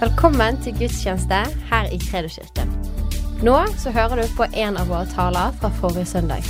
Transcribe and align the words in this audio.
Velkommen 0.00 0.56
til 0.64 0.72
gudstjeneste 0.78 1.38
her 1.70 1.90
i 1.92 1.98
Kredoskirken. 2.00 2.70
Nå 3.44 3.56
så 3.82 3.90
hører 3.92 4.22
du 4.22 4.30
på 4.38 4.46
en 4.62 4.78
av 4.80 4.88
våre 4.88 5.04
taler 5.10 5.52
fra 5.60 5.68
forrige 5.76 6.06
søndag. 6.08 6.40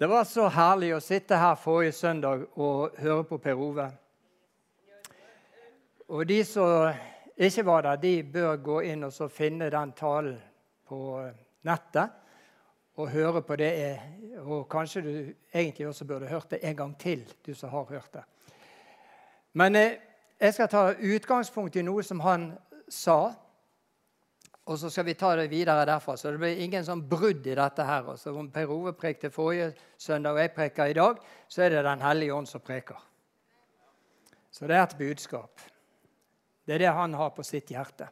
Det 0.00 0.10
var 0.12 0.28
så 0.28 0.50
herlig 0.52 0.92
å 0.92 1.00
sitte 1.00 1.40
her 1.40 1.56
forrige 1.56 1.96
søndag 1.96 2.44
og 2.60 3.00
høre 3.00 3.24
på 3.24 3.40
Per 3.40 3.56
Ove. 3.56 3.88
Og 6.12 6.28
de 6.28 6.44
som 6.44 6.92
ikke 7.32 7.64
var 7.64 7.88
der, 7.88 8.04
de 8.04 8.14
bør 8.22 8.56
gå 8.60 8.80
inn 8.92 9.08
og 9.08 9.16
så 9.16 9.32
finne 9.32 9.72
den 9.72 9.96
talen 9.96 10.36
på 10.84 11.04
nettet 11.64 12.12
og 13.00 13.08
høre 13.08 13.40
på 13.40 13.56
det. 13.56 13.76
Og 14.44 14.68
kanskje 14.68 15.00
du 15.00 15.14
egentlig 15.54 15.88
også 15.88 16.04
burde 16.04 16.28
hørt 16.28 16.50
det 16.50 16.60
en 16.60 16.76
gang 16.76 16.98
til, 17.00 17.24
du 17.46 17.54
som 17.54 17.72
har 17.72 17.88
hørt 17.88 18.12
det. 18.12 18.32
Men 19.58 19.76
eh, 19.76 19.98
jeg 20.38 20.54
skal 20.54 20.70
ta 20.70 20.82
utgangspunkt 20.94 21.76
i 21.76 21.82
noe 21.86 22.04
som 22.06 22.20
han 22.22 22.50
sa. 22.88 23.34
Og 24.68 24.76
så 24.78 24.90
skal 24.92 25.06
vi 25.08 25.16
ta 25.18 25.32
det 25.38 25.48
videre 25.50 25.86
derfra. 25.88 26.16
Så 26.16 26.30
det 26.30 26.40
blir 26.42 26.60
ingen 26.62 26.84
sånn 26.84 27.02
brudd 27.08 27.46
i 27.48 27.56
dette 27.56 27.86
her. 27.88 28.10
Altså, 28.12 28.34
om 28.36 28.50
Per 28.52 28.70
Ove 28.70 28.92
prekte 28.94 29.32
forrige 29.32 29.72
søndag 29.98 30.36
og 30.36 30.42
jeg 30.42 30.52
preker 30.54 30.92
i 30.92 30.98
dag, 30.98 31.22
så 31.48 31.64
er 31.64 31.72
det 31.72 31.86
Den 31.86 32.04
hellige 32.04 32.34
ånd 32.34 32.50
som 32.50 32.60
preker. 32.60 33.00
Så 34.50 34.68
det 34.68 34.76
er 34.76 34.84
et 34.84 34.98
budskap. 34.98 35.64
Det 36.66 36.74
er 36.74 36.84
det 36.84 36.92
han 36.92 37.14
har 37.14 37.30
på 37.32 37.42
sitt 37.42 37.72
hjerte. 37.72 38.08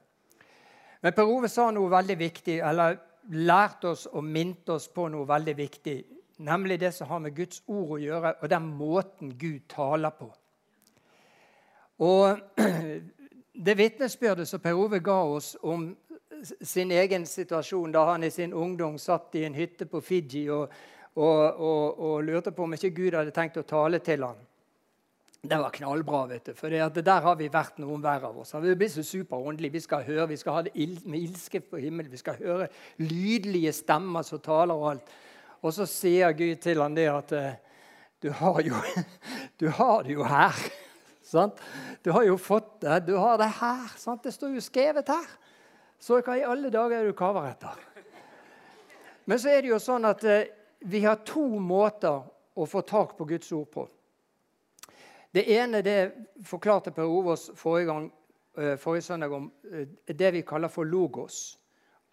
Men 1.02 1.12
Per 1.12 1.28
Ove 1.28 1.48
sa 1.52 1.68
noe 1.70 1.92
veldig 1.92 2.16
viktig, 2.18 2.58
eller 2.64 2.96
lærte 3.36 3.92
oss 3.92 4.06
og 4.06 4.24
minte 4.24 4.72
oss 4.72 4.88
på 4.88 5.06
noe 5.12 5.28
veldig 5.28 5.56
viktig. 5.58 5.96
Nemlig 6.46 6.80
det 6.80 6.94
som 6.94 7.08
har 7.12 7.20
med 7.20 7.36
Guds 7.36 7.62
ord 7.66 7.98
å 7.98 8.00
gjøre, 8.00 8.34
og 8.40 8.50
den 8.50 8.66
måten 8.80 9.36
Gud 9.38 9.68
taler 9.68 10.16
på. 10.16 10.32
Og 11.98 12.38
det 13.66 13.78
vitnesbyrdet 13.78 14.48
som 14.48 14.60
Per 14.60 14.76
Ove 14.76 15.00
ga 15.00 15.20
oss 15.24 15.54
om 15.62 15.88
sin 16.60 16.90
egen 16.92 17.24
situasjon 17.26 17.92
da 17.92 18.04
han 18.12 18.24
i 18.24 18.30
sin 18.30 18.52
ungdom 18.52 18.98
satt 18.98 19.34
i 19.34 19.46
en 19.46 19.56
hytte 19.56 19.86
på 19.88 20.00
Fiji 20.04 20.48
og, 20.52 20.68
og, 21.14 21.44
og, 21.56 22.00
og 22.00 22.24
lurte 22.24 22.52
på 22.52 22.66
om 22.66 22.76
ikke 22.76 22.92
Gud 22.96 23.16
hadde 23.16 23.32
tenkt 23.34 23.56
å 23.56 23.64
tale 23.66 24.02
til 24.04 24.26
ham. 24.26 24.36
Det 25.46 25.58
var 25.62 25.70
knallbra. 25.70 26.26
vet 26.26 26.44
du, 26.44 26.54
for 26.54 26.68
Der 26.68 27.20
har 27.22 27.36
vi 27.36 27.48
vært 27.48 27.78
noen 27.78 28.00
hver 28.02 28.24
av 28.28 28.38
oss. 28.38 28.54
Vi 28.54 28.74
blir 28.74 28.88
så 28.90 29.02
superåndelige. 29.02 29.72
Vi 29.72 29.80
skal 29.80 30.02
høre, 30.04 30.28
vi 30.28 30.36
skal 30.36 30.52
ha 30.52 30.62
det 30.62 30.74
med 31.04 31.20
ilske 31.20 31.60
på 31.60 31.76
himmelen. 31.76 32.10
Vi 32.10 32.18
skal 32.20 32.40
høre 32.40 32.68
lydlige 32.98 33.72
stemmer 33.72 34.22
som 34.26 34.40
taler 34.40 34.74
og 34.74 34.90
alt. 34.90 35.14
Og 35.62 35.72
så 35.72 35.86
sier 35.86 36.32
Gud 36.32 36.56
til 36.62 36.82
ham 36.82 36.94
det 36.94 37.06
at 37.10 37.32
eh, 37.32 37.54
du 38.22 38.30
har, 38.32 38.60
jo, 38.64 38.74
du 39.60 39.68
har 39.68 40.02
det 40.02 40.16
jo 40.16 40.26
her. 40.26 40.66
Sant? 41.26 41.58
Du 42.02 42.12
har 42.14 42.22
jo 42.22 42.36
fått 42.38 42.80
det. 42.80 43.00
Du 43.08 43.16
har 43.18 43.38
det 43.38 43.50
her. 43.58 43.90
Sant? 43.98 44.22
Det 44.22 44.32
står 44.34 44.54
jo 44.54 44.62
skrevet 44.62 45.08
her. 45.10 45.26
Så 45.98 46.20
hva 46.22 46.36
i 46.38 46.44
alle 46.46 46.70
dager 46.70 47.00
er 47.00 47.08
du 47.08 47.16
kaver 47.16 47.48
etter? 47.50 47.80
Men 49.26 49.40
så 49.42 49.50
er 49.50 49.64
det 49.64 49.72
jo 49.72 49.80
sånn 49.82 50.06
at 50.06 50.22
eh, 50.22 50.52
vi 50.86 51.00
har 51.02 51.24
to 51.26 51.48
måter 51.58 52.22
å 52.54 52.66
få 52.68 52.84
tak 52.86 53.16
på 53.18 53.26
Guds 53.26 53.50
ord 53.56 53.66
på. 53.74 53.86
Det 55.34 55.42
ene 55.56 55.82
det 55.82 55.98
forklarte 56.46 56.92
Per 56.94 57.10
Overs 57.10 57.48
forrige, 57.58 57.88
gang, 57.90 58.06
eh, 58.56 58.76
forrige 58.78 59.08
søndag 59.08 59.34
om 59.34 59.50
eh, 59.72 59.88
det 60.06 60.30
vi 60.36 60.44
kaller 60.46 60.70
for 60.70 60.86
logos. 60.86 61.58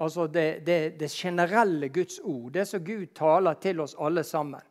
Altså 0.02 0.25
det, 0.28 0.66
det, 0.66 0.97
det 1.00 1.11
generelle 1.11 1.91
Guds 1.94 2.17
ord. 2.23 2.50
Det 2.58 2.66
som 2.67 2.81
Gud 2.84 3.14
taler 3.14 3.61
til 3.61 3.80
oss 3.86 3.94
alle 4.00 4.25
sammen. 4.25 4.61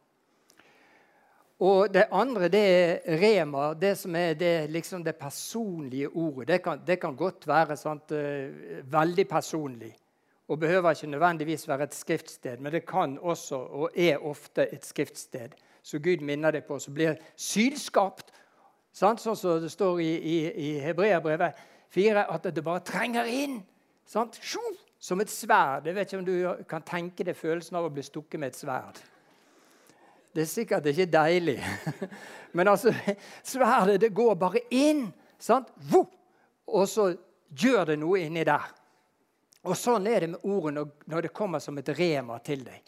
Og 1.63 1.93
det 1.95 2.09
andre 2.11 2.49
det 2.51 2.63
er 2.67 3.19
rema, 3.23 3.71
det 3.79 3.95
som 4.01 4.17
er 4.19 4.35
det, 4.35 4.71
liksom 4.75 5.05
det 5.07 5.15
personlige 5.15 6.09
ordet. 6.11 6.49
Det 6.49 6.63
kan, 6.65 6.81
det 6.87 6.99
kan 7.01 7.15
godt 7.17 7.47
være 7.47 7.77
sant, 7.79 8.11
uh, 8.11 8.83
veldig 8.93 9.29
personlig 9.31 9.93
og 10.53 10.59
behøver 10.61 10.91
ikke 10.91 11.07
nødvendigvis 11.07 11.69
være 11.69 11.83
et 11.83 11.95
skriftsted, 11.95 12.59
men 12.59 12.73
det 12.73 12.87
kan 12.87 13.19
også, 13.23 13.57
og 13.57 13.91
er 13.97 14.19
ofte, 14.19 14.75
et 14.75 14.87
skriftsted. 14.87 15.49
Så 15.83 15.99
Gud 15.99 16.21
minner 16.21 16.51
det 16.51 16.65
på, 16.65 16.79
som 16.79 16.95
blir 16.95 17.15
sylskapt. 17.37 18.33
Sant? 18.93 19.23
Sånn 19.23 19.37
som 19.37 19.63
det 19.63 19.71
står 19.73 20.03
i, 20.05 20.11
i, 20.19 20.37
i 20.53 20.69
Hebreabrevet 20.85 21.63
4, 21.95 22.27
at 22.35 22.51
det 22.53 22.65
bare 22.65 22.85
trenger 22.85 23.25
inn. 23.25 23.63
Sant? 24.07 24.37
Som 24.99 25.21
et 25.21 25.31
sverd. 25.33 25.87
Jeg 25.87 25.97
vet 25.97 26.13
ikke 26.13 26.21
om 26.21 26.29
du 26.29 26.67
kan 26.69 26.85
tenke 26.85 27.25
deg 27.25 27.39
følelsen 27.39 27.81
av 27.81 27.89
å 27.89 27.95
bli 27.95 28.05
stukket 28.05 28.41
med 28.41 28.53
et 28.53 28.61
sverd. 28.61 29.01
Det 30.33 30.45
er 30.45 30.49
sikkert 30.49 30.87
ikke 30.89 31.07
deilig. 31.13 31.59
Men 32.57 32.69
altså, 32.73 32.93
sverdet 33.45 34.01
det 34.01 34.15
går 34.17 34.35
bare 34.41 34.65
inn. 34.71 35.11
sant? 35.39 35.69
Og 36.67 36.89
så 36.89 37.13
gjør 37.49 37.93
det 37.93 37.99
noe 38.01 38.21
inni 38.25 38.45
der. 38.45 38.65
Og 39.63 39.77
Sånn 39.79 40.09
er 40.11 40.25
det 40.25 40.33
med 40.33 40.47
ordene 40.49 40.87
når 41.07 41.29
det 41.29 41.35
kommer 41.37 41.63
som 41.63 41.79
et 41.79 41.93
rema 41.99 42.39
til 42.43 42.65
deg. 42.67 42.81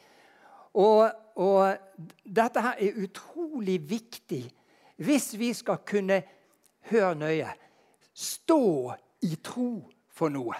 Og, 0.74 1.06
og 1.38 2.08
dette 2.24 2.62
her 2.64 2.80
er 2.82 3.02
utrolig 3.04 3.78
viktig 3.88 4.42
hvis 5.04 5.34
vi 5.38 5.52
skal 5.54 5.82
kunne 5.86 6.22
Hør 6.90 7.14
nøye. 7.16 7.48
Stå 8.12 8.92
i 9.24 9.38
tro 9.40 9.86
for 10.12 10.28
noe. 10.28 10.58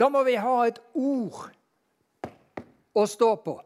Da 0.00 0.08
må 0.08 0.22
vi 0.24 0.38
ha 0.40 0.54
et 0.64 0.78
ord 0.96 1.50
å 2.96 3.04
stå 3.04 3.28
på. 3.44 3.58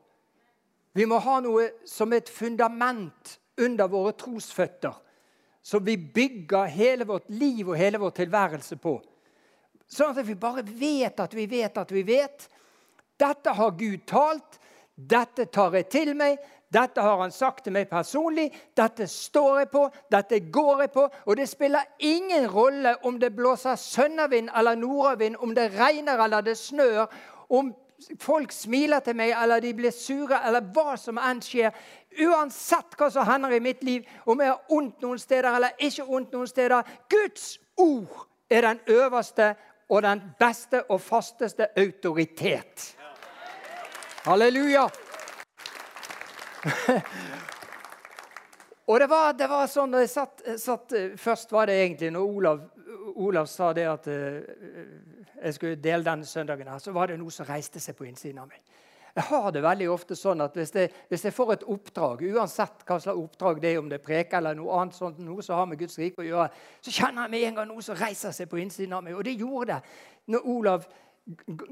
Vi 0.96 1.04
må 1.04 1.18
ha 1.20 1.40
noe 1.44 1.68
som 1.84 2.14
et 2.16 2.30
fundament 2.32 3.36
under 3.60 3.88
våre 3.92 4.14
trosføtter, 4.16 4.94
som 5.62 5.84
vi 5.84 5.96
bygger 5.96 6.70
hele 6.72 7.04
vårt 7.04 7.28
liv 7.28 7.68
og 7.68 7.76
hele 7.76 8.00
vår 8.00 8.14
tilværelse 8.16 8.78
på. 8.80 8.94
Sånn 9.86 10.16
at 10.16 10.26
vi 10.26 10.38
bare 10.40 10.64
vet 10.64 11.20
at 11.20 11.34
vi 11.36 11.44
vet 11.50 11.76
at 11.78 11.92
vi 11.92 12.02
vet. 12.06 12.48
Dette 13.20 13.52
har 13.58 13.76
Gud 13.76 14.06
talt. 14.08 14.58
Dette 14.96 15.46
tar 15.52 15.76
jeg 15.76 15.88
til 15.92 16.14
meg. 16.16 16.40
Dette 16.72 17.02
har 17.04 17.20
han 17.20 17.32
sagt 17.32 17.64
til 17.64 17.76
meg 17.76 17.90
personlig. 17.90 18.48
Dette 18.76 19.06
står 19.10 19.60
jeg 19.60 19.70
på. 19.72 19.84
Dette 20.10 20.40
går 20.52 20.86
jeg 20.86 20.92
på. 20.96 21.06
Og 21.26 21.36
det 21.38 21.46
spiller 21.50 21.86
ingen 22.00 22.48
rolle 22.50 22.96
om 23.06 23.20
det 23.20 23.34
blåser 23.36 23.76
sønnavind 23.78 24.50
eller 24.56 24.80
nordavind, 24.80 25.36
om 25.44 25.54
det 25.54 25.70
regner 25.76 26.24
eller 26.24 26.46
det 26.46 26.56
snør, 26.58 27.06
om 27.48 27.70
folk 28.20 28.52
smiler 28.52 29.00
til 29.00 29.16
meg, 29.16 29.32
eller 29.42 29.60
de 29.60 29.74
blir 29.74 29.94
sure, 29.94 30.40
eller 30.46 30.64
hva 30.74 30.96
som 31.00 31.18
enn 31.18 31.42
skjer 31.42 31.72
Uansett 32.16 32.94
hva 32.96 33.10
som 33.12 33.26
hender 33.28 33.52
i 33.52 33.60
mitt 33.60 33.82
liv, 33.84 34.06
om 34.24 34.40
jeg 34.40 34.48
har 34.48 34.72
ondt 34.72 35.02
noen 35.04 35.18
steder 35.20 35.50
eller 35.52 35.76
ikke 35.84 36.06
ondt 36.08 36.32
noen 36.32 36.48
steder 36.48 36.82
Guds 37.12 37.58
ord 37.76 38.24
er 38.48 38.64
den 38.64 38.80
øverste 38.86 39.54
og 39.88 40.02
den 40.02 40.22
beste 40.38 40.82
og 40.90 41.00
fasteste 41.00 41.68
autoritet. 41.78 42.96
Halleluja! 44.24 44.88
og 48.86 49.00
det 49.00 49.10
var, 49.10 49.32
det 49.38 49.48
var 49.50 49.66
sånn 49.70 49.92
da 49.92 50.00
jeg 50.02 50.10
satt, 50.10 50.42
satt, 50.58 50.94
Først 51.20 51.52
var 51.54 51.66
det 51.70 51.76
egentlig 51.82 52.10
når 52.14 52.32
Olav, 52.40 52.64
Olav 53.14 53.46
sa 53.50 53.72
det 53.76 53.86
at 53.90 54.08
jeg 55.46 55.56
skulle 55.56 55.78
dele 55.80 56.04
denne 56.04 56.26
søndagen, 56.26 56.68
her, 56.68 56.82
så 56.82 56.92
var 56.94 57.10
det 57.10 57.20
noe 57.20 57.32
som 57.34 57.46
reiste 57.48 57.82
seg 57.82 57.96
på 57.98 58.06
innsiden 58.08 58.42
av 58.42 58.50
meg. 58.50 58.62
Jeg 59.16 59.24
har 59.30 59.46
det 59.48 59.62
veldig 59.64 59.86
ofte 59.88 60.16
sånn 60.18 60.44
at 60.44 60.56
hvis 60.58 60.74
jeg, 60.76 60.90
hvis 61.08 61.22
jeg 61.24 61.32
får 61.32 61.54
et 61.54 61.62
oppdrag, 61.72 62.20
uansett 62.36 62.82
hva 62.84 62.98
slags 63.00 63.16
oppdrag 63.16 63.62
det 63.62 63.70
er, 63.70 63.78
om 63.80 63.88
det 63.88 63.96
er 63.96 64.04
preke 64.04 64.36
eller 64.36 64.58
noe 64.58 64.74
annet 64.76 64.98
sånt, 64.98 65.22
noe 65.24 65.44
som 65.44 65.56
har 65.56 65.70
med 65.70 65.80
Guds 65.80 65.96
rike 65.96 66.20
å 66.20 66.26
gjøre, 66.26 66.50
så 66.84 66.92
kjenner 66.92 67.24
jeg 67.24 67.32
med 67.32 67.46
en 67.48 67.56
gang 67.60 67.70
noe 67.70 67.84
som 67.86 67.96
reiser 67.96 68.34
seg 68.36 68.50
på 68.50 68.60
innsiden 68.60 68.92
av 68.98 69.06
meg. 69.06 69.16
Og 69.16 69.24
det 69.24 69.38
gjorde 69.40 69.70
det 69.70 69.80
når 70.34 70.50
Olav 70.52 70.84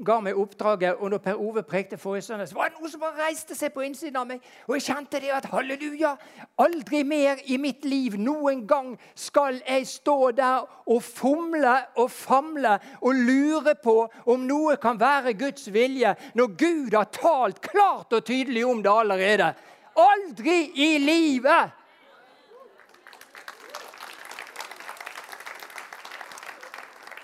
ga 0.05 0.17
meg 0.19 0.35
oppdraget, 0.35 0.97
og 0.99 1.09
når 1.13 1.21
Per 1.23 1.37
Ove 1.39 1.61
prekte 1.63 1.97
forrige 1.97 2.25
søndag, 2.25 2.51
var 2.55 2.67
det 2.67 2.79
noe 2.79 2.89
som 2.91 2.99
bare 2.99 3.27
reiste 3.27 3.55
seg 3.55 3.71
på 3.71 3.85
innsiden 3.87 4.17
av 4.19 4.27
meg. 4.27 4.41
Og 4.67 4.75
jeg 4.75 4.83
kjente 4.89 5.21
det 5.23 5.31
at 5.31 5.47
halleluja, 5.47 6.11
aldri 6.59 7.03
mer 7.07 7.39
i 7.47 7.55
mitt 7.61 7.85
liv 7.87 8.17
noen 8.19 8.65
gang 8.67 8.89
skal 9.15 9.61
jeg 9.61 9.87
stå 9.87 10.17
der 10.35 10.65
og 10.91 10.99
fomle 11.03 11.77
og 11.95 12.11
famle 12.11 12.73
og 12.99 13.15
lure 13.15 13.77
på 13.79 13.95
om 14.33 14.43
noe 14.43 14.75
kan 14.81 14.99
være 14.99 15.37
Guds 15.39 15.71
vilje, 15.71 16.11
når 16.35 16.51
Gud 16.59 16.99
har 16.99 17.07
talt 17.15 17.63
klart 17.63 18.11
og 18.11 18.27
tydelig 18.27 18.65
om 18.67 18.83
det 18.83 18.91
allerede. 18.91 19.53
Aldri 19.95 20.59
i 20.75 20.91
livet! 20.99 21.71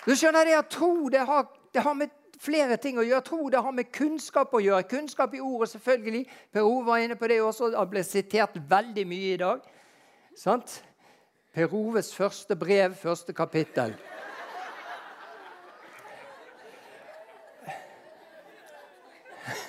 Du 0.08 0.16
skjønner 0.16 0.48
det 0.48 0.58
at 0.58 0.72
tro 0.72 1.12
det 1.12 1.28
har, 1.28 1.46
det 1.76 1.84
har 1.84 1.94
med 1.94 2.21
flere 2.42 2.78
ting 2.82 2.98
å 3.00 3.06
gjøre. 3.06 3.22
Tro 3.26 3.50
det 3.54 3.62
har 3.64 3.74
med 3.76 3.92
kunnskap 3.94 4.54
å 4.56 4.62
gjøre. 4.64 4.88
Kunnskap 4.90 5.34
i 5.38 5.42
ordet, 5.44 5.70
selvfølgelig. 5.76 6.24
Per 6.54 6.62
Ove 6.66 6.86
var 6.88 6.98
inne 7.04 7.18
på 7.20 7.28
det 7.30 7.42
også. 7.44 7.70
Det 7.74 7.90
ble 7.92 8.04
sitert 8.08 8.56
veldig 8.70 9.06
mye 9.10 9.30
i 9.36 9.42
dag. 9.42 9.60
Sant? 10.38 10.84
Per 11.52 11.68
Oves 11.76 12.14
første 12.16 12.56
brev, 12.56 12.96
første 12.96 13.34
kapittel. 13.36 13.92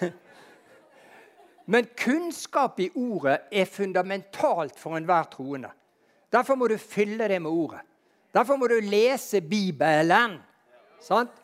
Men 1.73 1.87
kunnskap 1.99 2.81
i 2.81 2.91
ordet 2.95 3.41
er 3.51 3.65
fundamentalt 3.67 4.79
for 4.79 4.97
enhver 4.99 5.25
troende. 5.33 5.71
Derfor 6.33 6.55
må 6.57 6.69
du 6.71 6.79
fylle 6.79 7.29
det 7.29 7.43
med 7.43 7.51
ordet. 7.51 7.81
Derfor 8.33 8.57
må 8.57 8.67
du 8.71 8.81
lese 8.81 9.41
Bibelen. 9.45 10.39
Sant? 11.03 11.42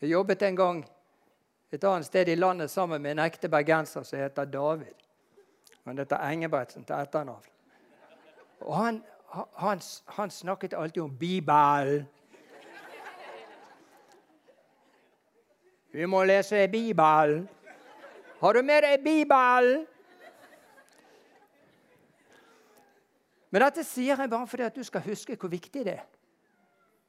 Jeg 0.00 0.10
jobbet 0.10 0.42
en 0.42 0.56
gang 0.56 0.84
et 1.72 1.84
annet 1.84 2.06
sted 2.06 2.28
i 2.28 2.34
landet 2.34 2.70
sammen 2.70 3.02
med 3.02 3.16
en 3.16 3.24
ekte 3.24 3.48
bergenser 3.48 4.02
som 4.02 4.18
heter 4.18 4.44
David. 4.44 4.94
Han 5.84 5.98
heter 5.98 6.22
Engebretsen 6.30 6.84
til 6.84 6.94
etternavn. 6.94 7.44
Og 8.60 8.76
han, 8.76 9.02
han, 9.56 9.80
han, 10.06 10.30
snakket 10.30 10.74
alltid 10.74 11.02
om 11.02 11.18
Bibelen. 11.18 12.06
Vi 15.92 16.06
må 16.06 16.24
lese 16.24 16.68
Bibelen. 16.68 17.48
Har 18.40 18.52
du 18.52 18.62
med 18.62 18.82
deg 18.82 19.02
Bibelen? 19.04 19.86
Men 23.50 23.64
dette 23.64 23.82
sier 23.84 24.20
jeg 24.20 24.30
bare 24.30 24.46
fordi 24.46 24.62
at 24.62 24.76
du 24.76 24.84
skal 24.84 25.00
huske 25.00 25.36
hvor 25.36 25.48
viktig 25.48 25.84
det 25.84 25.94
er. 25.96 26.06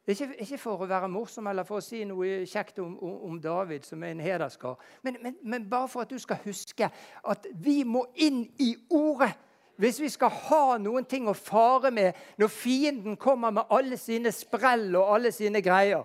Ikke, 0.10 0.30
ikke, 0.42 0.58
for 0.58 0.82
å 0.82 0.88
være 0.90 1.08
morsom 1.12 1.48
eller 1.52 1.68
for 1.68 1.78
å 1.78 1.86
si 1.86 2.00
noe 2.08 2.40
kjekt 2.50 2.80
om, 2.82 2.96
om, 2.98 3.36
David, 3.42 3.84
som 3.86 4.02
er 4.02 4.16
en 4.16 4.24
hederskar, 4.24 4.80
men, 5.06 5.20
men, 5.22 5.36
men, 5.44 5.68
bare 5.70 5.90
for 5.92 6.02
at 6.02 6.10
du 6.10 6.18
skal 6.18 6.40
huske 6.48 6.88
at 6.90 7.46
vi 7.62 7.84
må 7.86 8.08
inn 8.18 8.42
i 8.58 8.72
Ordet. 8.90 9.36
Hvis 9.80 10.02
vi 10.02 10.10
skal 10.12 10.34
ha 10.50 10.64
noen 10.82 11.06
ting 11.08 11.30
å 11.30 11.36
fare 11.38 11.92
med 11.94 12.18
når 12.42 12.50
fienden 12.52 13.20
kommer 13.22 13.54
med 13.56 13.70
alle 13.72 14.00
sine 14.02 14.34
sprell 14.36 14.90
og 15.00 15.14
alle 15.14 15.32
sine 15.32 15.62
greier. 15.64 16.04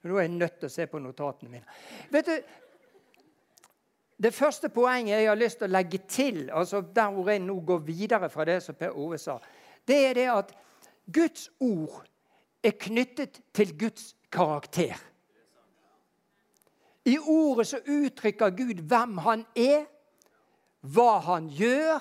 Nå 0.00 0.16
er 0.16 0.24
jeg 0.24 0.36
nødt 0.38 0.56
til 0.62 0.70
å 0.70 0.72
se 0.72 0.86
på 0.88 1.02
notatene 1.02 1.50
mine. 1.52 1.76
Vet 2.14 2.30
du, 2.30 2.36
Det 4.20 4.34
første 4.36 4.68
poenget 4.68 5.16
jeg 5.16 5.28
har 5.28 5.36
lyst 5.40 5.58
til 5.58 5.68
å 5.68 5.72
legge 5.72 5.98
til, 6.08 6.40
altså 6.52 6.82
der 6.94 7.12
hvor 7.12 7.28
jeg 7.32 7.40
nå 7.40 7.54
går 7.66 7.78
videre 7.86 8.28
fra 8.28 8.44
det 8.44 8.58
som 8.62 8.76
Per 8.76 8.92
Ove 8.92 9.18
sa, 9.18 9.38
det 9.88 9.96
er 10.10 10.14
det 10.14 10.26
at 10.28 10.50
Guds 11.08 11.48
ord 11.60 12.09
er 12.62 12.76
knyttet 12.78 13.40
til 13.54 13.78
Guds 13.78 14.14
karakter. 14.32 14.96
I 17.04 17.16
ordet 17.18 17.66
så 17.66 17.80
uttrykker 17.88 18.50
Gud 18.50 18.82
hvem 18.88 19.18
han 19.24 19.44
er, 19.56 19.86
hva 20.80 21.18
han 21.24 21.48
gjør, 21.52 22.00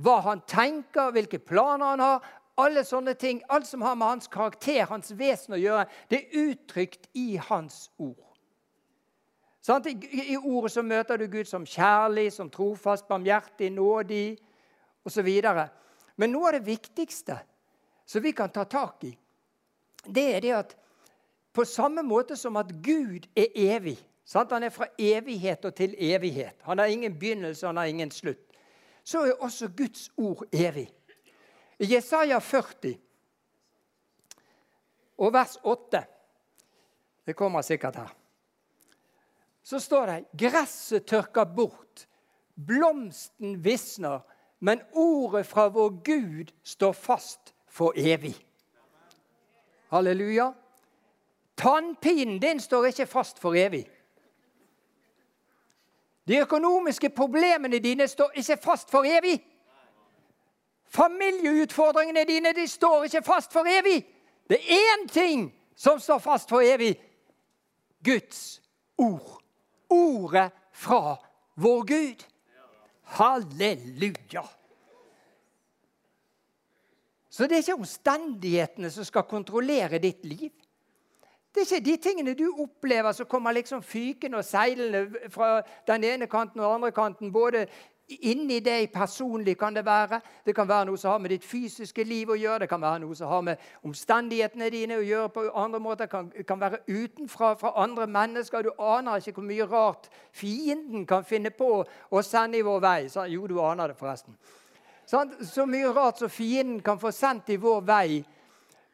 hva 0.00 0.20
han 0.28 0.42
tenker, 0.48 1.10
hvilke 1.12 1.40
planer 1.40 1.94
han 1.94 2.04
har. 2.04 2.28
Alle 2.60 2.84
sånne 2.88 3.16
ting, 3.20 3.42
Alt 3.48 3.66
som 3.68 3.82
har 3.84 3.96
med 3.96 4.06
hans 4.06 4.28
karakter, 4.32 4.86
hans 4.88 5.12
vesen 5.16 5.56
å 5.56 5.60
gjøre, 5.60 5.88
det 6.08 6.22
er 6.22 6.46
uttrykt 6.50 7.08
i 7.14 7.36
hans 7.48 7.90
ord. 7.96 8.22
I, 9.66 10.36
ordet 10.36 10.72
så 10.72 10.82
møter 10.86 11.18
du 11.18 11.26
Gud 11.26 11.48
som 11.48 11.66
kjærlig, 11.66 12.30
som 12.32 12.50
trofast, 12.50 13.08
barmhjertig, 13.08 13.72
nådig 13.74 14.36
osv. 15.04 15.28
Men 16.16 16.32
noe 16.32 16.52
av 16.52 16.58
det 16.58 16.68
viktigste 16.68 17.40
som 18.06 18.22
vi 18.22 18.32
kan 18.32 18.52
ta 18.54 18.64
tak 18.64 19.04
i, 19.04 19.10
det 20.14 20.26
er 20.34 20.40
det 20.40 20.52
at 20.56 20.76
på 21.56 21.64
samme 21.64 22.02
måte 22.02 22.36
som 22.36 22.56
at 22.56 22.70
Gud 22.84 23.26
er 23.36 23.48
evig 23.54 23.96
sant? 24.26 24.52
Han 24.52 24.66
er 24.66 24.74
fra 24.74 24.88
evighet 24.98 25.64
og 25.64 25.74
til 25.74 25.94
evighet. 25.98 26.58
Han 26.62 26.78
har 26.78 26.86
ingen 26.86 27.18
begynnelse, 27.18 27.66
han 27.66 27.76
har 27.76 27.84
ingen 27.84 28.10
slutt. 28.10 28.42
Så 29.04 29.22
er 29.24 29.42
også 29.42 29.68
Guds 29.76 30.10
ord 30.16 30.44
evig. 30.52 30.90
I 31.78 31.94
Jesaja 31.94 32.38
40 32.38 32.96
og 35.18 35.32
vers 35.32 35.58
8 35.62 36.04
Det 37.26 37.34
kommer 37.36 37.62
sikkert 37.62 37.96
her. 37.96 38.14
Så 39.62 39.80
står 39.80 40.06
det 40.06 40.24
gresset 40.38 41.06
tørker 41.06 41.44
bort, 41.44 42.06
blomsten 42.54 43.64
visner, 43.64 44.20
men 44.60 44.80
ordet 44.92 45.46
fra 45.46 45.66
vår 45.68 45.88
Gud 46.06 46.52
står 46.62 46.92
fast 46.92 47.54
for 47.66 47.92
evig. 47.96 48.45
Halleluja. 49.90 50.52
Tannpinen 51.56 52.38
din 52.42 52.60
står 52.60 52.84
ikke 52.84 53.06
fast 53.06 53.38
for 53.38 53.54
evig. 53.54 53.86
De 56.28 56.38
økonomiske 56.38 57.10
problemene 57.10 57.78
dine 57.78 58.08
står 58.08 58.30
ikke 58.34 58.56
fast 58.62 58.90
for 58.90 59.04
evig. 59.18 59.46
Familieutfordringene 60.84 62.24
dine 62.24 62.52
de 62.52 62.68
står 62.68 63.04
ikke 63.04 63.22
fast 63.22 63.52
for 63.52 63.64
evig. 63.68 64.06
Det 64.48 64.58
er 64.58 64.94
én 64.94 65.08
ting 65.08 65.54
som 65.76 66.00
står 66.00 66.18
fast 66.18 66.48
for 66.48 66.60
evig. 66.60 66.96
Guds 68.04 68.62
ord. 68.98 69.42
Ordet 69.90 70.50
fra 70.72 71.16
vår 71.56 71.80
Gud. 71.86 72.24
Halleluja. 73.02 74.42
Så 77.36 77.44
det 77.44 77.52
er 77.52 77.64
ikke 77.66 77.82
omstendighetene 77.82 78.88
som 78.90 79.04
skal 79.04 79.26
kontrollere 79.28 79.98
ditt 80.00 80.22
liv. 80.24 80.52
Det 81.52 81.60
er 81.62 81.74
ikke 81.74 81.84
de 81.84 81.96
tingene 81.96 82.32
du 82.36 82.46
opplever 82.62 83.12
som 83.12 83.28
kommer 83.28 83.52
liksom 83.52 83.82
fykende 83.82 84.38
og 84.40 84.44
seilende 84.44 85.28
fra 85.28 85.60
den 85.86 86.04
ene 86.04 86.26
kanten 86.32 86.60
og 86.60 86.66
den 86.66 86.74
andre 86.74 86.92
kanten. 86.96 87.32
Både 87.32 87.66
inni 88.08 88.62
deg 88.64 88.88
personlig 88.92 89.58
kan 89.58 89.76
det 89.76 89.84
være. 89.84 90.22
Det 90.46 90.56
kan 90.56 90.68
være 90.68 90.88
noe 90.88 90.96
som 90.96 91.10
har 91.10 91.20
med 91.20 91.34
ditt 91.34 91.44
fysiske 91.44 92.08
liv 92.08 92.32
å 92.32 92.40
gjøre. 92.40 92.64
Det 92.64 92.72
kan 92.72 92.80
være 92.80 93.04
noe 93.04 93.16
som 93.20 93.28
har 93.28 93.44
med 93.50 93.68
omstendighetene 93.84 94.72
dine 94.72 94.96
å 94.96 95.04
gjøre 95.04 95.32
på 95.36 95.48
andre 95.52 95.80
måter. 95.80 96.06
Det 96.06 96.12
kan, 96.16 96.32
kan 96.48 96.60
være 96.60 96.84
utenfra 96.88 97.54
fra 97.60 97.76
andre 97.84 98.06
mennesker. 98.06 98.62
Du 98.64 98.72
aner 98.80 99.20
ikke 99.20 99.42
hvor 99.42 99.50
mye 99.52 99.72
rart 99.76 100.08
fienden 100.32 101.04
kan 101.04 101.24
finne 101.24 101.52
på 101.52 101.82
å 101.84 102.22
sende 102.24 102.56
i 102.56 102.64
vår 102.64 102.80
vei. 102.80 103.00
Så, 103.12 103.28
jo, 103.28 103.44
du 103.44 103.60
aner 103.60 103.92
det, 103.92 104.00
forresten. 104.00 104.40
Så 105.06 105.66
mye 105.66 105.92
rart 105.94 106.18
som 106.18 106.30
fienden 106.30 106.80
kan 106.82 106.98
få 106.98 107.12
sendt 107.14 107.50
i 107.54 107.60
vår 107.62 107.84
vei. 107.86 108.24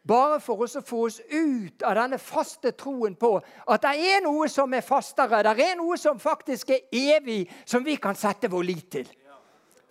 Bare 0.03 0.41
for 0.43 0.64
å 0.64 0.82
få 0.82 1.05
oss 1.06 1.20
ut 1.31 1.82
av 1.87 1.94
denne 1.94 2.19
faste 2.19 2.73
troen 2.75 3.14
på 3.14 3.37
at 3.38 3.85
det 3.85 3.93
er 4.11 4.25
noe 4.25 4.49
som 4.50 4.75
er 4.75 4.82
fastere, 4.82 5.44
det 5.47 5.62
er 5.62 5.76
noe 5.79 5.97
som 5.97 6.19
faktisk 6.20 6.73
er 6.75 6.88
evig, 6.91 7.47
som 7.64 7.85
vi 7.87 7.94
kan 8.03 8.19
sette 8.19 8.50
vår 8.50 8.67
lit 8.67 8.91
til. 8.91 9.06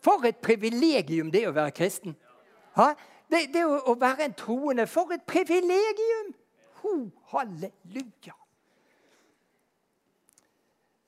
For 0.03 0.25
et 0.27 0.41
privilegium 0.43 1.31
det 1.31 1.45
er 1.45 1.53
å 1.53 1.55
være 1.55 1.73
kristen. 1.77 2.17
Det, 3.31 3.45
det 3.53 3.63
å 3.63 3.95
være 3.95 4.27
en 4.27 4.35
troende, 4.35 4.87
for 4.87 5.13
et 5.15 5.23
privilegium! 5.23 6.33
Ho, 6.81 6.95
halleluja! 7.31 8.35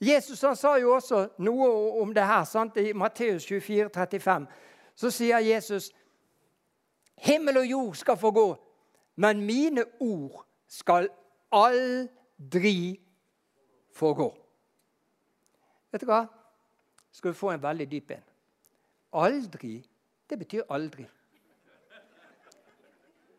Jesus 0.03 0.41
han 0.43 0.55
sa 0.59 0.77
jo 0.79 0.95
også 0.95 1.25
noe 1.43 1.67
om 2.01 2.11
det 2.15 2.23
her 2.27 2.43
sant? 2.47 2.77
i 2.77 2.93
Matteus 2.95 3.45
24, 3.47 3.89
35 3.91 4.47
så 4.95 5.09
sier 5.11 5.41
Jesus 5.43 5.91
himmel 7.23 7.57
og 7.57 7.65
jord 7.69 7.95
skal 7.95 8.17
få 8.17 8.31
gå, 8.31 8.47
men 9.15 9.41
mine 9.45 9.85
ord 9.99 10.43
skal 10.67 11.09
aldri 11.51 12.99
få 13.93 14.13
gå. 14.13 14.29
Vet 15.93 16.01
du 16.01 16.09
hva? 16.09 16.23
Skal 17.13 17.33
du 17.33 17.37
få 17.37 17.51
en 17.53 17.61
veldig 17.61 17.89
dyp 17.91 18.11
en. 18.15 18.23
Aldri, 19.13 19.75
det 20.29 20.39
betyr 20.39 20.63
aldri. 20.69 21.05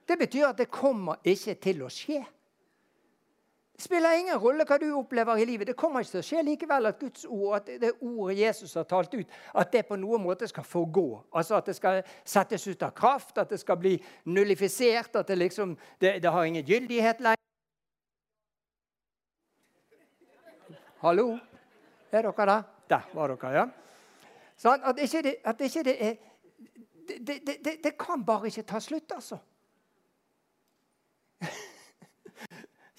Det 0.08 0.18
betyr 0.18 0.46
at 0.46 0.58
det 0.58 0.70
kommer 0.70 1.18
ikke 1.25 1.54
til 1.54 1.82
å 1.82 1.90
skje. 1.90 2.20
Det 3.75 3.83
spiller 3.83 4.12
ingen 4.14 4.38
rolle 4.38 4.62
hva 4.69 4.76
du 4.78 4.87
opplever 4.95 5.40
i 5.43 5.45
livet. 5.49 5.66
Det 5.66 5.75
kommer 5.76 6.04
ikke 6.04 6.12
til 6.12 6.21
å 6.21 6.26
skje 6.28 6.43
likevel 6.47 6.87
at 6.87 6.99
Guds 7.00 7.25
ord, 7.26 7.57
at 7.57 7.71
det 7.83 7.90
ordet 8.07 8.37
Jesus 8.38 8.75
har 8.78 8.85
talt 8.87 9.14
ut, 9.16 9.33
at 9.50 9.73
det 9.73 9.83
på 9.88 9.97
noen 9.99 10.23
måte 10.23 10.47
skal 10.47 10.62
forgå. 10.62 11.09
Altså 11.35 11.57
At 11.59 11.66
det 11.66 11.75
skal 11.75 12.02
settes 12.23 12.66
ut 12.71 12.85
av 12.87 12.93
kraft, 12.95 13.38
at 13.38 13.50
det 13.50 13.59
skal 13.59 13.81
bli 13.83 13.97
nullifisert, 14.31 15.16
at 15.19 15.26
det 15.26 15.38
liksom 15.40 15.75
det, 16.00 16.21
det 16.23 16.31
har 16.31 16.45
ingen 16.45 16.62
gyldighet 16.62 17.21
lenger. 17.21 17.43
Hallo? 21.02 21.33
Er 22.12 22.23
dere 22.23 22.47
der? 22.47 22.62
Der 22.88 23.11
var 23.12 23.35
dere, 23.35 23.50
ja. 23.57 23.66
Sånn, 24.54 24.87
at 24.87 25.02
ikke 25.02 25.25
det, 25.26 25.35
at 25.45 25.66
ikke 25.66 25.83
det 25.83 25.97
er 25.99 26.14
det, 27.04 27.40
det, 27.43 27.75
det 27.85 27.93
kan 27.99 28.23
bare 28.25 28.49
ikke 28.49 28.62
ta 28.71 28.78
slutt, 28.81 29.11
altså 29.12 29.43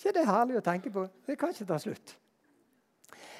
ikke 0.05 0.19
det 0.19 0.27
herlig 0.29 0.59
å 0.59 0.63
tenke 0.65 0.91
på? 0.93 1.07
Det 1.25 1.37
kan 1.39 1.49
ikke 1.49 1.65
ta 1.65 1.79
slutt. 1.81 2.13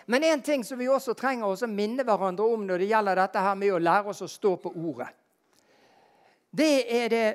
Men 0.10 0.24
en 0.24 0.41
ting 0.41 0.63
som 0.65 0.79
vi 0.79 0.88
også 0.89 1.13
trenger 1.17 1.45
å 1.45 1.69
minne 1.69 2.05
hverandre 2.05 2.45
om 2.45 2.65
når 2.65 2.81
det 2.81 2.89
gjelder 2.89 3.22
dette 3.22 3.41
her 3.41 3.57
med 3.57 3.74
å 3.74 3.81
lære 3.81 4.10
oss 4.10 4.22
å 4.25 4.29
stå 4.29 4.55
på 4.62 4.72
ordet, 4.74 5.10
det 6.55 6.86
er 6.89 7.10
det, 7.12 7.25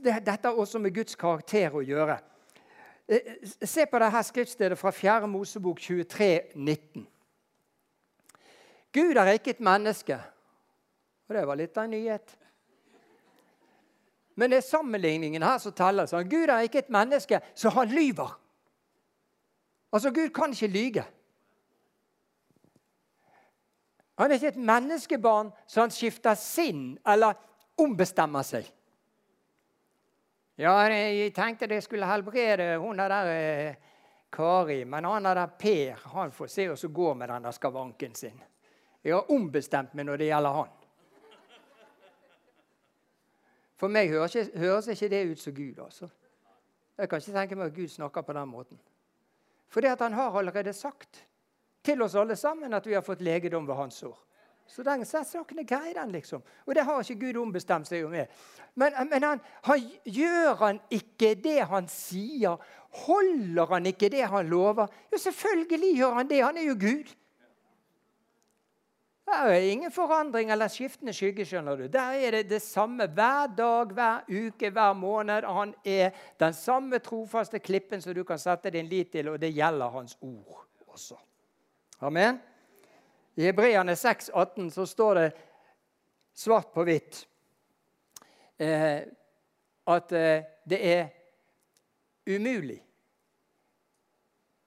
det 0.00 0.20
dette 0.24 0.52
også 0.52 0.78
med 0.78 0.94
Guds 0.94 1.16
karakter 1.18 1.74
å 1.74 1.82
gjøre. 1.84 2.18
Eh, 3.08 3.34
se 3.64 3.84
på 3.88 4.00
dette 4.00 4.22
skriftstedet 4.28 4.78
fra 4.78 4.92
4. 4.94 5.26
Mosebok 5.28 5.80
23, 5.80 6.54
19. 6.54 7.08
Gud 8.94 9.18
er 9.18 9.32
ikke 9.34 9.56
et 9.56 9.64
menneske. 9.64 10.20
Og 11.28 11.34
det 11.34 11.44
var 11.48 11.58
litt 11.58 11.76
av 11.76 11.88
en 11.88 11.96
nyhet. 11.96 12.36
Men 14.36 14.50
det 14.50 14.60
er 14.60 14.68
sammenligningen 14.68 15.42
her 15.42 15.58
som 15.58 15.72
teller. 15.72 16.08
Gud 16.28 16.48
er 16.48 16.66
ikke 16.66 16.84
et 16.84 16.94
menneske, 16.94 17.40
så 17.54 17.72
han 17.74 17.92
lyver. 17.92 18.38
Altså, 19.94 20.10
Gud 20.10 20.30
kan 20.34 20.50
ikke 20.50 20.66
lyge. 20.66 21.04
Han 24.18 24.30
er 24.30 24.34
ikke 24.34 24.48
et 24.48 24.56
menneskebarn 24.56 25.50
så 25.66 25.80
han 25.80 25.90
skifter 25.90 26.34
sinn 26.38 26.98
eller 27.06 27.34
ombestemmer 27.78 28.42
seg. 28.46 28.66
Ja, 30.58 30.76
jeg 30.86 31.32
tenkte 31.34 31.66
det 31.66 31.82
skulle 31.82 32.06
helbrede 32.06 32.76
hun 32.78 32.98
der 32.98 33.30
eh, 33.30 33.74
Kari, 34.32 34.84
men 34.84 35.04
han 35.04 35.24
der 35.24 35.46
Per 35.46 36.08
han 36.14 36.32
får 36.32 36.46
se 36.46 36.68
oss 36.70 36.86
gå 36.94 37.14
med 37.14 37.28
den 37.28 37.44
der 37.44 37.50
skavanken 37.50 38.14
sin. 38.14 38.42
Jeg 39.04 39.14
har 39.14 39.30
ombestemt 39.30 39.94
meg 39.94 40.06
når 40.06 40.16
det 40.16 40.26
gjelder 40.26 40.58
han. 40.58 40.68
For 43.76 43.88
meg 43.88 44.10
høres 44.10 44.34
ikke, 44.34 44.58
høres 44.58 44.88
ikke 44.88 45.08
det 45.08 45.30
ut 45.30 45.40
som 45.40 45.54
Gud. 45.54 45.78
altså. 45.78 46.08
Jeg 46.98 47.08
kan 47.08 47.18
ikke 47.18 47.38
tenke 47.38 47.54
meg 47.54 47.66
at 47.66 47.74
Gud 47.74 47.88
snakker 47.88 48.22
på 48.22 48.32
den 48.32 48.48
måten. 48.48 48.80
Fordi 49.74 49.90
at 49.90 50.00
han 50.00 50.14
har 50.14 50.38
allerede 50.38 50.72
sagt 50.72 51.24
til 51.84 52.02
oss 52.02 52.14
alle 52.14 52.36
sammen 52.38 52.74
at 52.74 52.86
vi 52.86 52.94
har 52.94 53.02
fått 53.02 53.24
legedom 53.26 53.66
ved 53.66 53.74
hans 53.74 54.02
ord. 54.06 54.20
Så 54.66 54.82
den 54.82 55.04
saken 55.04 55.58
er 55.60 55.66
grei, 55.68 55.92
den, 55.92 56.12
liksom. 56.14 56.42
Og 56.66 56.74
det 56.74 56.84
har 56.86 57.02
ikke 57.02 57.26
Gud 57.26 57.40
ombestemt 57.42 57.88
seg 57.88 58.06
med. 58.08 58.30
Men, 58.74 58.94
men 59.10 59.22
han, 59.22 59.42
han, 59.66 59.82
gjør 60.04 60.54
han 60.62 60.80
ikke 60.90 61.34
det 61.34 61.66
han 61.68 61.88
sier? 61.90 62.62
Holder 63.04 63.66
han 63.74 63.86
ikke 63.90 64.08
det 64.08 64.24
han 64.30 64.48
lover? 64.48 64.88
Jo, 65.12 65.18
selvfølgelig 65.18 65.92
gjør 65.98 66.16
han 66.20 66.30
det. 66.30 66.40
Han 66.44 66.56
er 66.56 66.68
jo 66.70 66.78
Gud. 66.80 67.12
Det 69.24 69.34
er 69.34 69.66
ingen 69.70 69.92
forandring 69.92 70.50
eller 70.52 70.68
skiftende 70.68 71.12
skygge. 71.12 71.46
skjønner 71.48 71.76
du. 71.76 71.86
Der 71.88 72.12
er 72.26 72.30
det 72.30 72.50
det 72.50 72.62
samme 72.62 73.06
hver 73.06 73.46
dag, 73.56 73.86
hver 73.86 74.24
uke, 74.28 74.70
hver 74.70 74.92
måned. 74.92 75.44
Han 75.48 75.74
er 75.84 76.10
den 76.40 76.52
samme 76.52 76.98
trofaste 76.98 77.58
klippen 77.58 78.02
som 78.02 78.14
du 78.14 78.24
kan 78.24 78.38
sette 78.38 78.70
din 78.70 78.86
lit 78.86 79.12
til, 79.12 79.28
og 79.28 79.40
det 79.40 79.54
gjelder 79.54 79.88
hans 79.88 80.18
ord 80.20 80.66
også. 80.86 81.16
Amen. 82.00 82.38
I 83.36 83.42
Hebreane 83.42 83.96
6, 83.96 84.30
18 84.34 84.70
så 84.70 84.86
står 84.86 85.14
det 85.14 85.32
svart 86.34 86.72
på 86.74 86.84
hvitt 86.84 87.24
eh, 88.58 89.00
at 89.86 90.12
eh, 90.12 90.44
det 90.68 90.80
er 90.92 91.08
umulig. 92.26 92.78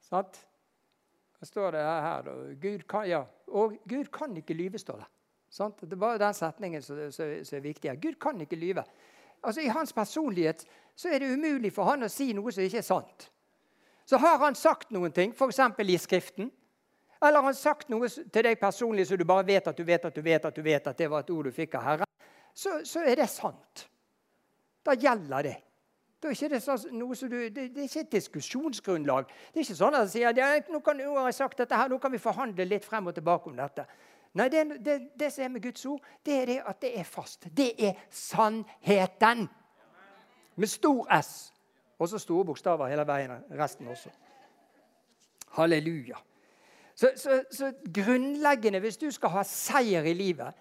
Sant? 0.01 0.47
Står 1.47 1.71
det 1.71 1.83
her? 1.83 2.27
og 2.27 2.55
Gud 2.61 2.79
kan, 2.89 3.07
ja. 3.07 3.23
Og 3.47 3.77
Gud 3.87 4.09
kan 4.11 4.35
ikke 4.37 4.53
lyve, 4.53 4.79
står 4.79 4.97
det. 5.03 5.07
Sant? 5.49 5.81
Det 5.81 5.93
er 5.95 6.01
bare 6.01 6.19
den 6.19 6.33
setningen 6.35 6.81
som, 6.83 6.99
som, 7.11 7.31
som 7.43 7.57
er 7.57 7.63
viktig. 7.63 7.93
Gud 8.01 8.17
kan 8.19 8.41
ikke 8.41 8.59
lyve. 8.59 8.83
Altså, 9.43 9.61
I 9.61 9.71
hans 9.71 9.93
personlighet 9.93 10.65
så 10.95 11.09
er 11.13 11.23
det 11.23 11.33
umulig 11.33 11.71
for 11.73 11.87
han 11.87 12.03
å 12.03 12.11
si 12.11 12.33
noe 12.35 12.51
som 12.51 12.65
ikke 12.65 12.81
er 12.81 12.87
sant. 12.87 13.29
Så 14.07 14.19
har 14.19 14.39
han 14.43 14.55
sagt 14.55 14.91
noen 14.91 15.11
ting, 15.11 15.33
f.eks. 15.35 15.59
i 15.79 15.97
Skriften, 15.97 16.51
eller 17.21 17.39
har 17.39 17.47
han 17.49 17.57
sagt 17.57 17.89
noe 17.89 18.09
til 18.09 18.43
deg 18.43 18.59
personlig 18.59 19.07
så 19.07 19.17
du 19.17 19.25
bare 19.27 19.45
vet 19.47 19.67
at 19.67 19.77
du 19.77 19.83
vet 19.87 20.05
at 20.05 20.15
du 20.15 20.21
vet 20.21 20.45
at 20.45 20.55
du 20.55 20.61
vet 20.65 20.87
at 20.87 20.97
det 20.97 21.09
var 21.11 21.23
et 21.23 21.31
ord 21.33 21.47
du 21.47 21.51
fikk 21.51 21.77
av 21.79 21.87
Herren, 21.87 22.11
så, 22.53 22.81
så 22.83 23.05
er 23.05 23.21
det 23.21 23.29
sant. 23.31 23.87
Da 24.85 24.95
gjelder 24.97 25.47
det. 25.47 25.55
Da 26.23 26.31
er 26.33 26.49
det, 26.49 26.63
sånn, 26.65 26.97
du, 26.97 27.25
det, 27.29 27.51
det, 27.53 27.77
er 27.77 27.85
ikke 27.85 28.01
et 28.07 28.13
diskusjonsgrunnlag. 28.15 29.27
Det 29.53 29.61
er 29.61 29.67
ikke 29.67 29.77
sånn 29.77 29.97
at 29.99 30.07
de 30.07 30.13
sier 30.15 30.33
ja, 30.33 30.47
nå, 30.73 30.81
kan, 30.85 30.97
nå 30.97 31.13
har 31.19 31.27
jeg 31.29 31.37
sagt 31.37 31.59
dette 31.61 31.77
her, 31.77 31.91
nå 31.91 31.99
kan 32.01 32.13
vi 32.13 32.21
forhandle 32.21 32.65
litt 32.65 32.85
frem 32.85 33.11
og 33.11 33.13
tilbake 33.13 33.51
om 33.51 33.59
dette. 33.59 33.85
Nei, 34.37 34.47
det, 34.53 34.63
det, 34.85 34.95
det, 35.17 35.29
som 35.33 35.45
er 35.45 35.51
med 35.53 35.63
Guds 35.63 35.85
ord, 35.85 36.01
det 36.25 36.39
er 36.41 36.49
det 36.49 36.57
at 36.65 36.81
det 36.81 36.91
er 36.99 37.05
fast. 37.07 37.45
Det 37.57 37.69
er 37.77 38.01
sannheten. 38.13 39.45
Med 40.57 40.73
stor 40.73 41.05
S. 41.19 41.53
Og 41.97 42.09
så 42.09 42.21
store 42.21 42.45
bokstaver 42.45 42.89
hele 42.89 43.05
veien. 43.07 43.37
Resten 43.57 43.87
også. 43.89 44.09
Halleluja. 45.57 46.17
Så, 46.97 47.11
så, 47.15 47.43
så, 47.51 47.71
grunnleggende, 47.93 48.79
hvis 48.79 48.97
du 48.97 49.11
skal 49.13 49.29
ha 49.29 49.43
seier 49.45 50.05
i 50.09 50.13
livet, 50.17 50.53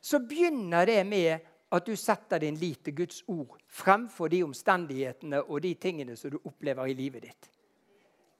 så 0.00 0.20
begynner 0.20 0.84
det 0.84 1.06
med 1.08 1.40
at 1.74 1.86
du 1.86 1.96
setter 1.96 2.38
din 2.38 2.56
lit 2.56 2.84
til 2.84 2.94
Guds 2.96 3.22
ord 3.28 3.58
fremfor 3.68 4.28
de 4.28 4.42
omstendighetene 4.44 5.42
og 5.42 5.62
de 5.62 5.74
tingene 5.74 6.16
som 6.16 6.30
du 6.30 6.38
opplever 6.44 6.86
i 6.86 6.94
livet 6.94 7.22
ditt. 7.22 7.50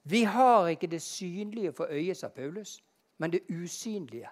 Vi 0.05 0.23
har 0.29 0.69
ikke 0.69 0.87
det 0.87 1.03
synlige 1.03 1.73
for 1.73 1.89
øyet, 1.91 2.17
sa 2.17 2.29
Paulus, 2.29 2.83
men 3.19 3.33
det 3.33 3.41
usynlige. 3.51 4.29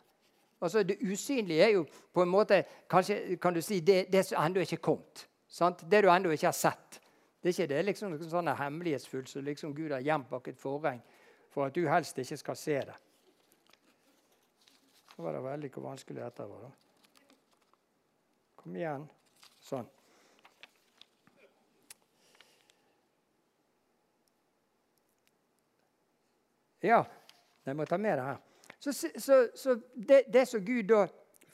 Altså 0.60 0.82
Det 0.82 0.98
usynlige 1.02 1.62
er 1.62 1.68
jo 1.68 1.86
på 2.12 2.22
en 2.22 2.28
måte 2.28 2.64
kanskje 2.90 3.36
kan 3.36 3.54
du 3.54 3.60
si, 3.60 3.80
det, 3.80 4.12
det 4.12 4.26
som 4.26 4.44
ennå 4.44 4.60
ikke 4.60 4.76
er 4.76 4.80
kommet. 4.80 5.28
Sant? 5.48 5.90
Det 5.90 6.04
du 6.04 6.10
ennå 6.10 6.30
ikke 6.30 6.46
har 6.46 6.52
sett. 6.52 7.00
Det 7.42 7.48
er 7.48 7.62
ikke 7.62 7.74
det 7.74 7.84
liksom 7.84 8.14
sånn 8.30 8.52
hemmelighetsfullt 8.54 9.28
som 9.28 9.44
liksom 9.44 9.74
Gud 9.74 9.90
har 9.90 10.04
gjemt 10.04 10.28
bak 10.30 10.48
et 10.48 10.60
forheng 10.60 11.00
for 11.50 11.66
at 11.66 11.74
du 11.74 11.88
helst 11.88 12.18
ikke 12.18 12.36
skal 12.36 12.56
se 12.56 12.78
det. 12.86 12.94
Så 15.16 15.22
var 15.22 15.34
det 15.34 15.42
veldig 15.44 15.70
hvor 15.72 15.88
vanskelig 15.90 16.22
dette 16.22 16.46
var. 16.48 16.68
da. 16.68 16.91
Kom 18.62 18.76
igjen. 18.78 19.04
Sånn. 19.62 19.88
Ja, 26.82 27.02
jeg 27.62 27.78
må 27.78 27.86
ta 27.86 27.98
med 27.98 28.18
det 28.18 28.24
her. 28.26 28.40
Så, 28.82 28.92
så, 28.94 29.36
så 29.54 29.76
det, 29.94 30.24
det, 30.34 30.46
som 30.50 30.64
Gud 30.66 30.88
da 30.90 31.04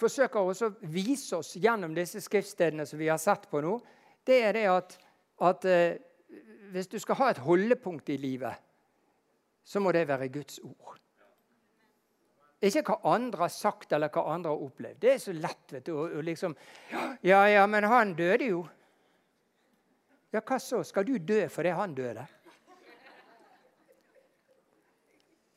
forsøker 0.01 0.41
å 0.41 0.71
vise 0.89 1.43
oss 1.43 1.53
gjennom 1.61 1.93
disse 1.97 2.23
skriftstedene 2.25 2.87
som 2.89 3.01
vi 3.01 3.11
har 3.11 3.21
sett 3.21 3.45
på 3.51 3.61
nå, 3.65 3.75
det 4.25 4.39
er 4.47 4.57
det 4.57 4.65
at, 4.73 4.97
at 5.45 5.67
eh, 5.69 5.99
hvis 6.73 6.89
du 6.89 6.97
skal 7.03 7.21
ha 7.21 7.29
et 7.33 7.43
holdepunkt 7.45 8.09
i 8.15 8.17
livet 8.21 8.65
så 9.69 9.81
må 9.85 9.93
det 9.93 10.09
være 10.09 10.31
Guds 10.33 10.59
ord. 10.65 11.01
Ikke 12.59 12.83
hva 12.89 12.97
andre 13.15 13.45
har 13.45 13.53
sagt 13.55 13.93
eller 13.95 14.11
hva 14.11 14.25
andre 14.33 14.51
har 14.51 14.65
opplevd. 14.65 14.99
Det 15.03 15.13
er 15.13 15.21
så 15.23 15.35
lett 15.35 15.75
vet 15.77 15.87
du, 15.87 15.93
å 15.95 16.23
liksom 16.27 16.57
Ja, 17.23 17.45
ja, 17.47 17.67
men 17.71 17.87
han 17.87 18.17
døde 18.19 18.51
jo. 18.51 18.65
Ja, 20.35 20.43
hva 20.43 20.59
så? 20.61 20.83
Skal 20.85 21.07
du 21.07 21.17
dø 21.19 21.45
fordi 21.53 21.75
han 21.75 21.95
døde? 21.95 22.27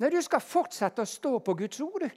Nei, 0.01 0.09
du 0.09 0.21
skal 0.25 0.41
fortsette 0.41 1.03
å 1.03 1.09
stå 1.09 1.39
på 1.45 1.53
Guds 1.57 1.81
ord, 1.85 2.05
du. 2.05 2.09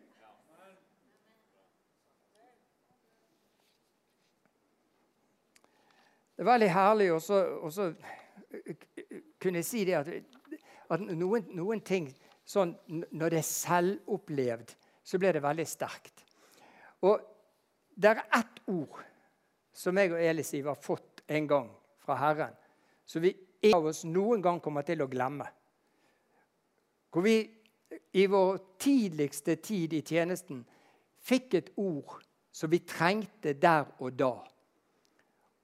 Det 6.35 6.43
er 6.43 6.49
veldig 6.49 6.71
herlig 6.75 7.11
å 7.15 7.19
kunne 9.41 9.63
si 9.63 9.85
det 9.87 9.95
at 10.01 10.09
at 10.93 11.01
noen, 11.01 11.47
noen 11.57 11.81
ting 11.85 12.09
sånn, 12.45 12.75
Når 12.89 13.31
det 13.31 13.39
er 13.39 13.49
selvopplevd, 13.49 14.75
så 15.05 15.19
blir 15.19 15.33
det 15.33 15.43
veldig 15.45 15.67
sterkt. 15.69 16.25
Og 17.05 17.21
det 17.95 18.11
er 18.11 18.23
ett 18.39 18.63
ord 18.73 19.03
som 19.75 19.97
jeg 19.99 20.13
og 20.13 20.23
Elisiv 20.23 20.69
har 20.71 20.79
fått 20.81 21.25
en 21.27 21.47
gang 21.47 21.69
fra 22.05 22.17
Herren, 22.21 22.55
som 23.05 23.23
vi 23.23 23.35
ingen 23.61 23.77
av 23.77 23.91
oss 23.91 24.05
noen 24.05 24.43
gang 24.43 24.61
kommer 24.61 24.87
til 24.87 25.03
å 25.03 25.11
glemme. 25.11 25.47
Hvor 27.11 27.25
vi 27.25 27.37
i 28.13 28.27
vår 28.27 28.59
tidligste 28.81 29.57
tid 29.63 29.93
i 29.95 30.03
tjenesten 30.03 30.65
fikk 31.25 31.55
et 31.59 31.71
ord 31.81 32.21
som 32.55 32.71
vi 32.71 32.83
trengte 32.87 33.55
der 33.59 33.87
og 33.99 34.17
da. 34.19 34.35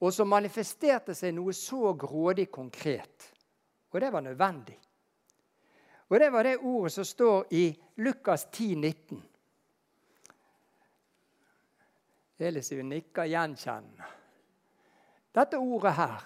Og 0.01 0.13
som 0.13 0.31
manifesterte 0.31 1.13
seg 1.15 1.35
noe 1.37 1.53
så 1.55 1.93
grådig 1.93 2.49
konkret. 2.51 3.29
Og 3.91 3.99
det 4.01 4.09
var 4.13 4.23
nødvendig. 4.25 4.77
Og 6.11 6.19
Det 6.19 6.29
var 6.29 6.43
det 6.43 6.57
ordet 6.57 6.91
som 6.91 7.05
står 7.05 7.45
i 7.55 7.65
Lukas 7.95 8.47
10, 8.51 8.75
19. 8.75 9.21
Elisiv 12.37 12.81
nikker 12.83 13.29
gjenkjennende. 13.31 14.07
Dette 15.31 15.57
ordet 15.57 15.93
her. 15.95 16.25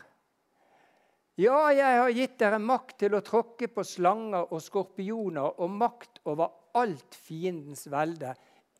Ja, 1.37 1.59
jeg 1.75 1.99
har 1.99 2.09
gitt 2.15 2.37
dere 2.39 2.57
makt 2.63 2.95
til 3.03 3.13
å 3.13 3.21
tråkke 3.21 3.67
på 3.69 3.83
slanger 3.85 4.47
og 4.55 4.63
skorpioner 4.63 5.59
og 5.61 5.75
makt 5.75 6.23
over 6.31 6.55
alt 6.79 7.13
fiendens 7.13 7.85
velde. 7.91 8.31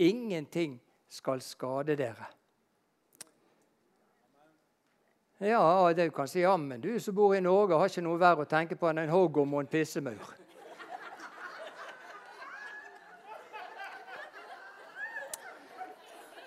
Ingenting 0.02 0.80
skal 1.12 1.44
skade 1.44 1.98
dere. 2.00 2.32
Ja, 5.38 5.94
det 5.94 6.10
kan 6.16 6.32
si 6.32 6.42
jammen 6.42 6.82
du 6.82 6.96
som 7.00 7.14
bor 7.14 7.36
i 7.36 7.44
Norge, 7.44 7.78
har 7.78 7.94
ikke 7.94 8.06
noe 8.08 8.18
verre 8.18 8.48
å 8.48 8.50
tenke 8.50 8.80
på 8.80 8.90
enn 8.90 9.04
en 9.04 9.14
hoggorm 9.14 9.54
og 9.54 9.66
en 9.66 9.72
pissemaur. 9.76 10.34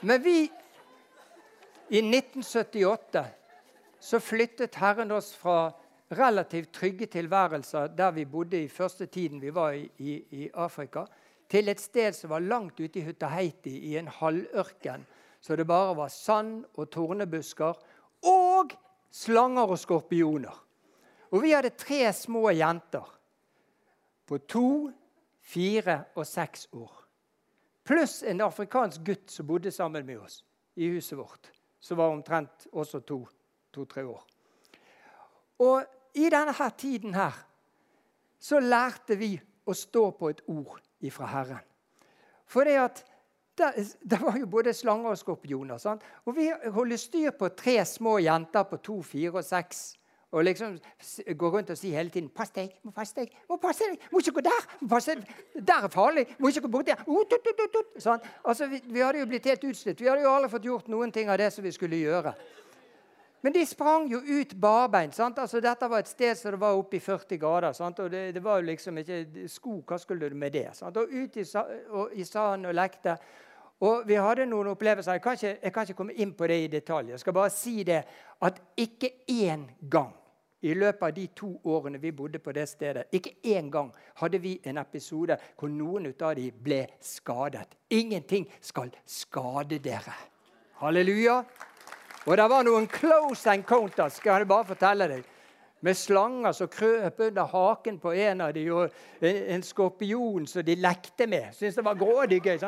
Men 0.00 0.23
vi 0.23 0.52
I 1.88 1.99
1978 1.99 3.25
så 4.00 4.21
flyttet 4.21 4.75
Herren 4.78 5.11
oss 5.11 5.33
fra 5.35 5.73
relativt 6.14 6.71
trygge 6.73 7.09
tilværelser 7.11 7.88
der 7.99 8.12
vi 8.14 8.25
bodde 8.25 8.61
i 8.62 8.69
første 8.69 9.07
tiden 9.07 9.40
vi 9.43 9.50
var 9.55 9.73
i, 9.75 9.88
i, 9.99 10.12
i 10.31 10.50
Afrika, 10.55 11.05
til 11.50 11.69
et 11.69 11.81
sted 11.81 12.12
som 12.14 12.31
var 12.31 12.45
langt 12.45 12.81
ute 12.81 13.00
i 13.00 13.05
Hutaheiti, 13.05 13.73
i 13.90 13.97
en 13.97 14.09
halvørken. 14.09 15.07
Så 15.40 15.57
det 15.57 15.67
bare 15.67 15.97
var 15.97 16.12
sand 16.12 16.64
og 16.75 16.90
tornebusker 16.90 17.75
og 18.23 18.76
slanger 19.11 19.73
og 19.73 19.78
skorpioner. 19.78 20.64
Og 21.31 21.43
vi 21.43 21.57
hadde 21.57 21.75
tre 21.75 22.12
små 22.12 22.50
jenter 22.50 23.09
på 24.28 24.38
to, 24.38 24.90
fire 25.43 26.02
og 26.14 26.26
seks 26.26 26.69
år 26.73 26.98
pluss 27.88 28.23
en 28.23 28.42
afrikansk 28.45 29.00
gutt 29.07 29.30
som 29.33 29.49
bodde 29.49 29.73
sammen 29.73 30.04
med 30.07 30.21
oss 30.21 30.42
i 30.76 30.90
huset 30.92 31.18
vårt. 31.18 31.52
som 31.80 31.97
var 31.97 32.11
omtrent 32.11 32.66
også 32.73 32.99
to-tre 33.71 34.02
år. 34.02 34.23
Og 35.62 35.85
i 36.14 36.26
denne 36.26 36.52
her 36.52 36.71
tiden 36.75 37.14
her 37.14 37.37
så 38.38 38.59
lærte 38.59 39.14
vi 39.18 39.37
å 39.64 39.75
stå 39.78 40.11
på 40.18 40.30
et 40.33 40.42
ord 40.50 40.80
ifra 41.07 41.28
Herren. 41.30 41.62
For 42.47 42.66
det 42.66 42.75
at 42.83 43.04
det, 43.59 44.18
var 44.21 44.38
jo 44.38 44.47
både 44.47 44.75
slanger 44.75 45.14
og 45.14 45.18
skorpioner. 45.18 45.78
Sant? 45.78 46.02
Og 46.26 46.37
vi 46.37 46.49
holder 46.75 46.99
styr 46.99 47.30
på 47.38 47.49
tre 47.59 47.80
små 47.87 48.18
jenter 48.23 48.66
på 48.71 48.78
to, 48.83 49.00
fire 49.02 49.38
og 49.38 49.47
seks. 49.47 49.92
Og 50.33 50.45
liksom 50.45 50.79
gå 51.39 51.49
rundt 51.49 51.71
og 51.71 51.79
si 51.79 51.91
hele 51.91 52.11
tiden 52.11 52.29
'Pass 52.29 52.51
deg, 52.51 52.71
må 52.83 52.91
passe 52.91 53.15
deg, 53.17 53.31
må 53.49 53.57
passe 53.57 53.85
deg, 53.91 54.09
må 54.13 54.19
ikke 54.19 54.33
gå 54.33 54.41
der! 54.41 54.77
må 54.81 54.89
passe 54.89 55.15
deg, 55.15 55.25
Der 55.67 55.85
er 55.85 55.89
farlig! 55.89 56.27
Må 56.39 56.49
ikke 56.49 56.61
gå 56.61 56.69
bort 56.69 56.87
der!' 56.87 57.05
Tut. 57.73 58.03
Sånn. 58.03 58.21
Altså, 58.45 58.67
vi, 58.67 58.83
vi, 58.85 59.01
hadde 59.01 59.19
jo 59.19 59.27
blitt 59.27 59.47
helt 59.47 59.65
utslitt. 59.65 60.01
Vi 60.01 60.09
hadde 60.09 60.23
jo 60.23 60.35
aldri 60.35 60.51
fått 60.51 60.65
gjort 60.65 60.89
noen 60.89 61.13
ting 61.13 61.31
av 61.31 61.39
det 61.39 61.53
som 61.53 61.65
vi 61.65 61.73
skulle 61.73 61.97
gjøre. 61.97 62.35
Men 63.41 63.53
de 63.53 63.67
sprang 63.67 64.11
jo 64.11 64.19
ut 64.19 64.55
barbeint. 64.61 65.21
Altså, 65.21 65.61
dette 65.61 65.89
var 65.89 65.99
et 65.99 66.09
sted 66.09 66.35
som 66.37 66.51
det 66.51 66.61
var 66.61 66.77
oppe 66.77 66.97
i 66.97 67.01
40 67.01 67.39
grader. 67.39 67.73
Sant? 67.73 67.99
Og 67.99 68.11
det, 68.11 68.35
det, 68.35 68.45
var 68.45 68.59
jo 68.59 68.67
liksom 68.67 68.99
ikke 68.99 69.49
sko. 69.49 69.83
Hva 69.87 69.99
skulle 69.99 70.29
du 70.29 70.35
med 70.35 70.53
det? 70.53 70.69
Sant? 70.75 70.97
Og 70.97 71.09
ut 71.09 71.37
i, 71.37 71.45
og, 71.89 72.11
i 72.13 72.25
sanden 72.25 72.67
og 72.67 72.75
lekte. 72.75 73.17
Og 73.81 74.03
vi 74.07 74.19
hadde 74.19 74.47
noen 74.47 74.75
opplevelser. 74.75 75.13
Jeg 75.13 75.23
kan, 75.23 75.33
ikke, 75.39 75.59
jeg 75.63 75.73
kan, 75.73 75.83
ikke, 75.83 75.95
komme 75.95 76.13
inn 76.19 76.35
på 76.35 76.47
det 76.51 76.65
i 76.65 76.71
detalj. 76.73 77.11
Jeg 77.15 77.21
skal 77.21 77.33
bare 77.33 77.51
si 77.55 77.83
det 77.87 78.03
at 78.43 78.63
ikke 78.77 79.13
én 79.31 79.69
gang 79.91 80.18
i 80.61 80.75
løpet 80.75 81.03
av 81.03 81.12
de 81.15 81.27
to 81.38 81.53
årene 81.71 82.00
vi 82.03 82.11
bodde 82.12 82.41
på 82.43 82.53
det 82.53 82.67
stedet, 82.69 83.07
ikke 83.15 83.37
én 83.55 83.71
gang 83.71 83.93
hadde 84.19 84.41
vi 84.43 84.57
en 84.67 84.81
episode 84.83 85.37
hvor 85.57 85.71
noen 85.71 86.11
av 86.11 86.35
de 86.35 86.50
ble 86.50 86.81
skadet. 87.00 87.77
Ingenting 87.91 88.49
skal 88.61 88.91
skade 89.07 89.79
dere. 89.79 90.15
Halleluja. 90.81 91.45
Og 92.27 92.37
det 92.37 92.49
var 92.50 92.67
noen 92.67 92.88
close 92.91 93.55
encounters, 93.55 94.19
skal 94.19 94.43
jeg 94.43 94.50
bare 94.50 94.67
fortelle 94.73 95.09
deg. 95.09 95.23
Med 95.87 95.95
slanger 95.95 96.53
som 96.53 96.69
krøp 96.69 97.21
under 97.29 97.47
haken 97.47 98.00
på 98.03 98.12
en 98.19 98.41
av 98.43 98.53
de, 98.53 98.65
og 98.75 98.91
en, 99.23 99.62
skorpion 99.62 100.47
som 100.50 100.67
de 100.67 100.75
lekte 100.75 101.29
med. 101.31 101.55
Syntes 101.55 101.79
det 101.79 101.87
var 101.87 101.95
grådig 101.95 102.43
gøy. 102.43 102.59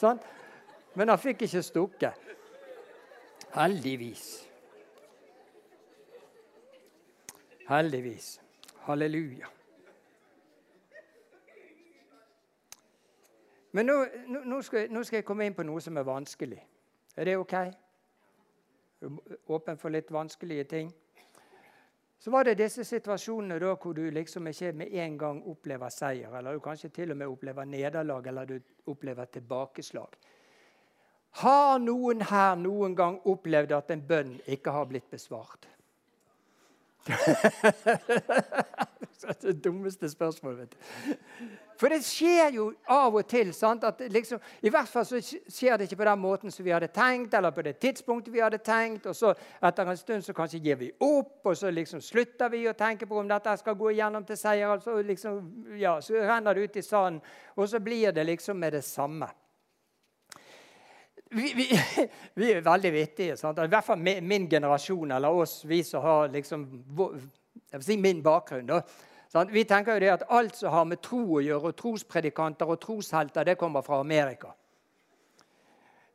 Sånn. 0.00 0.18
Men 0.96 1.12
han 1.12 1.20
fikk 1.20 1.44
ikke 1.44 1.62
stukket. 1.62 2.28
Heldigvis. 3.52 4.47
Heldigvis. 7.68 8.40
Halleluja. 8.74 9.46
Men 13.70 13.86
nå, 13.86 13.96
nå, 14.44 14.62
skal, 14.62 14.86
nå, 14.90 15.02
skal, 15.04 15.18
jeg 15.18 15.26
komme 15.28 15.44
inn 15.44 15.54
på 15.54 15.66
noe 15.68 15.82
som 15.84 16.00
er 16.00 16.06
vanskelig. 16.08 16.62
Er 17.16 17.28
det 17.28 17.36
OK? 17.36 17.54
Åpen 19.52 19.76
for 19.76 19.92
litt 19.92 20.08
vanskelige 20.12 20.64
ting. 20.72 20.90
Så 22.18 22.32
var 22.32 22.48
det 22.48 22.56
disse 22.58 22.88
situasjonene 22.88 23.60
da 23.60 23.76
hvor 23.76 23.92
du 23.94 24.08
liksom 24.10 24.48
ikke 24.48 24.72
med 24.72 24.98
en 25.04 25.18
gang 25.20 25.44
opplever 25.46 25.92
seier, 25.92 26.32
eller 26.40 26.56
du 26.56 26.64
kanskje 26.64 26.88
til 26.88 27.12
og 27.12 27.20
med 27.20 27.28
opplever 27.28 27.68
nederlag, 27.68 28.26
eller 28.26 28.48
du 28.48 28.58
opplever 28.88 29.28
tilbakeslag. 29.28 30.16
Har 31.44 31.78
noen 31.78 32.24
her 32.32 32.56
noen 32.56 32.96
gang 32.96 33.20
opplevd 33.28 33.76
at 33.76 33.92
en 33.92 34.08
bønn 34.08 34.38
ikke 34.48 34.72
har 34.72 34.88
blitt 34.88 35.12
besvart? 35.12 35.68
det 39.40 39.48
er 39.48 39.52
dummeste 39.64 40.10
spørsmålet. 40.10 40.58
vet 40.58 40.72
du. 40.72 40.76
For 41.78 41.86
det 41.92 42.00
skjer 42.02 42.56
jo 42.56 42.72
av 42.90 43.14
og 43.14 43.26
til. 43.30 43.52
sant? 43.54 43.84
At 43.86 44.00
liksom, 44.10 44.40
I 44.66 44.70
hvert 44.72 44.88
fall 44.90 45.04
så 45.06 45.20
skjer 45.22 45.76
det 45.78 45.84
ikke 45.86 46.00
på 46.00 46.08
den 46.08 46.18
måten 46.18 46.50
som 46.50 46.64
vi 46.66 46.72
hadde 46.74 46.88
tenkt, 46.94 47.34
eller 47.34 47.50
på 47.54 47.62
det 47.62 47.76
tidspunktet 47.78 48.34
vi 48.34 48.42
hadde 48.42 48.58
tenkt. 48.58 49.06
og 49.06 49.16
så 49.16 49.34
Etter 49.62 49.86
en 49.86 49.96
stund 49.96 50.22
så 50.26 50.32
kanskje 50.34 50.60
gir 50.64 50.76
vi 50.80 50.90
opp, 50.98 51.38
og 51.44 51.56
så 51.56 51.70
liksom 51.70 52.00
slutter 52.02 52.48
vi 52.50 52.68
å 52.68 52.74
tenke 52.78 53.06
på 53.06 53.18
om 53.18 53.28
dette 53.28 53.56
skal 53.60 53.74
gå 53.78 53.90
igjennom 53.94 54.24
til 54.26 54.36
seier. 54.36 54.68
og 54.68 54.82
så, 54.82 55.02
liksom, 55.02 55.52
ja, 55.78 56.00
så 56.00 56.14
renner 56.14 56.54
det 56.54 56.62
ut 56.62 56.76
i 56.76 56.82
sanden, 56.82 57.22
og 57.56 57.68
så 57.68 57.80
blir 57.80 58.12
det 58.12 58.26
liksom 58.26 58.58
med 58.58 58.72
det 58.72 58.84
samme. 58.84 59.28
Vi, 61.30 61.52
vi, 61.56 61.66
vi, 62.34 62.52
er 62.52 62.64
veldig 62.64 62.92
vittige. 62.92 63.36
Sant? 63.36 63.58
I 63.58 63.68
hvert 63.68 63.84
fall 63.84 64.00
min 64.00 64.48
generasjon, 64.50 65.12
eller 65.12 65.42
oss, 65.42 65.60
vi 65.64 65.82
som 65.84 66.02
har 66.02 66.32
liksom, 66.32 66.66
si 67.80 67.96
min 67.96 68.22
bakgrunn. 68.22 68.66
da, 68.66 68.82
Sant? 69.28 69.50
Vi 69.52 69.64
tenker 69.68 69.98
jo 69.98 70.00
det 70.00 70.12
at 70.12 70.24
Alt 70.32 70.56
som 70.56 70.72
har 70.72 70.86
med 70.88 71.02
tro 71.04 71.20
å 71.36 71.42
gjøre, 71.44 71.70
og 71.70 71.76
trospredikanter 71.76 72.70
og 72.70 72.80
troshelter, 72.80 73.44
det 73.44 73.58
kommer 73.60 73.84
fra 73.84 74.00
Amerika. 74.00 74.54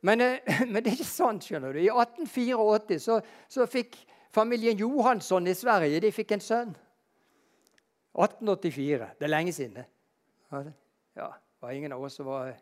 Men, 0.02 0.20
eh, 0.20 0.40
men 0.70 0.82
det 0.82 0.90
er 0.90 0.98
ikke 0.98 1.08
sant. 1.08 1.46
skjønner 1.46 1.72
du. 1.72 1.80
I 1.80 1.90
1884 1.92 2.98
så, 3.00 3.20
så 3.48 3.66
fikk 3.70 3.96
familien 4.34 4.78
Johansson 4.78 5.46
i 5.46 5.54
Sverige 5.54 6.02
de 6.02 6.12
fikk 6.12 6.34
en 6.34 6.42
sønn. 6.42 6.74
1884. 8.14 9.14
Det 9.18 9.26
er 9.26 9.30
lenge 9.32 9.52
siden. 9.52 9.78
det 11.24 11.62
var 11.62 11.72
ingen 11.72 11.92
av 11.92 12.02
oss 12.02 12.18
som 12.18 12.26
var 12.26 12.52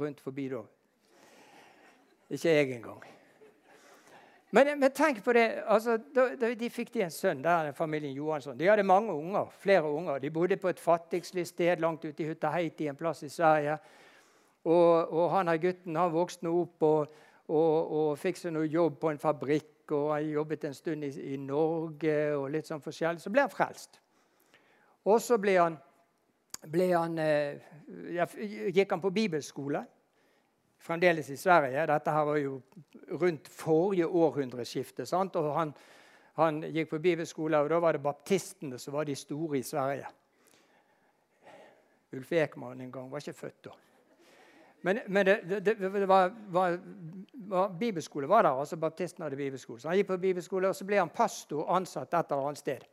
rundt 0.00 0.20
forbi 0.20 0.48
da. 0.52 0.64
Ikke 2.32 2.48
jeg 2.48 2.70
engang. 2.72 3.02
Men, 4.50 4.78
men, 4.80 4.90
tenk 4.92 5.24
på 5.24 5.32
det. 5.32 5.62
Altså, 5.66 5.98
da, 6.14 6.26
da, 6.40 6.54
de 6.54 6.70
fikk 6.70 6.94
de 6.94 7.02
en 7.04 7.12
sønn, 7.12 7.42
der 7.44 7.68
er 7.68 7.76
familien 7.76 8.14
Johansson. 8.16 8.56
De 8.58 8.68
hadde 8.68 8.82
mange 8.82 9.12
unger, 9.12 9.52
flere 9.60 9.90
unger. 9.90 10.18
De 10.18 10.30
bodde 10.30 10.56
på 10.56 10.68
et 10.68 10.80
fattigslig 10.80 11.46
sted 11.46 11.80
langt 11.80 12.04
ute 12.04 12.22
i 12.22 12.28
Hutaheiti, 12.28 12.88
en 12.88 12.96
plass 12.96 13.22
i 13.22 13.28
Sverige. 13.28 13.76
Og, 14.64 15.12
og 15.12 15.30
han 15.30 15.48
her 15.48 15.60
gutten 15.60 15.96
han 15.96 16.12
vokste 16.12 16.48
opp 16.48 16.82
og, 16.88 17.14
og, 17.48 17.92
og 18.00 18.18
fikk 18.18 18.40
seg 18.40 18.56
noe 18.56 18.68
jobb 18.68 18.96
på 19.00 19.12
en 19.12 19.20
fabrikk. 19.20 19.92
Og 19.92 20.14
han 20.14 20.28
jobbet 20.32 20.64
en 20.64 20.76
stund 20.76 21.04
i, 21.04 21.12
i 21.34 21.36
Norge 21.36 22.18
og 22.36 22.48
litt 22.52 22.68
sånn 22.68 22.84
forskjellig. 22.84 23.20
Så 23.20 23.32
ble 23.32 23.44
han 23.44 23.52
frelst. 23.52 24.00
Og 25.04 25.20
så 25.20 25.36
ble 25.40 25.58
han, 25.58 25.76
ble 26.64 26.92
han 26.94 27.18
eh, 27.20 27.60
gikk 28.72 28.96
han 28.96 29.04
på 29.04 29.12
bibelskole 29.12 29.84
fremdeles 30.82 31.30
i 31.30 31.36
Sverige. 31.36 31.86
Dette 31.86 32.10
her 32.10 32.24
var 32.26 32.36
jo 32.36 32.60
rundt 33.20 33.48
forrige 33.48 34.06
århundreskifte. 34.06 35.06
Sant? 35.06 35.36
Og 35.36 35.54
han, 35.54 35.74
han, 36.38 36.62
gikk 36.74 36.90
på 36.90 36.98
bibelskole, 37.02 37.58
og 37.58 37.70
da 37.70 37.78
var 37.82 37.96
det 37.96 38.02
baptistene 38.02 38.78
som 38.78 38.96
var 38.96 39.06
de 39.06 39.16
store 39.16 39.58
i 39.58 39.62
Sverige. 39.66 40.10
Ulf 42.12 42.32
Ekman 42.32 42.80
en 42.80 42.92
gang 42.92 43.10
var 43.10 43.22
ikke 43.22 43.32
født 43.32 43.64
da. 43.64 43.76
Men, 44.82 44.98
men 45.06 45.26
det, 45.26 45.36
det, 45.48 45.76
det 45.78 46.08
var, 46.08 46.32
var, 46.50 46.78
var, 47.32 47.68
bibelskole 47.78 48.28
var 48.28 48.42
der. 48.42 48.58
altså 48.60 48.76
Baptisten 48.76 49.22
hadde 49.22 49.36
bibelskole. 49.36 49.80
Så 49.80 49.88
han 49.88 49.96
gikk 49.96 50.06
på 50.06 50.16
bibelskole, 50.16 50.68
og 50.68 50.76
så 50.76 50.84
ble 50.84 50.98
han 50.98 51.12
pastor 51.14 51.70
ansatt 51.70 52.14
et 52.14 52.32
eller 52.34 52.48
annet 52.48 52.58
sted. 52.58 52.88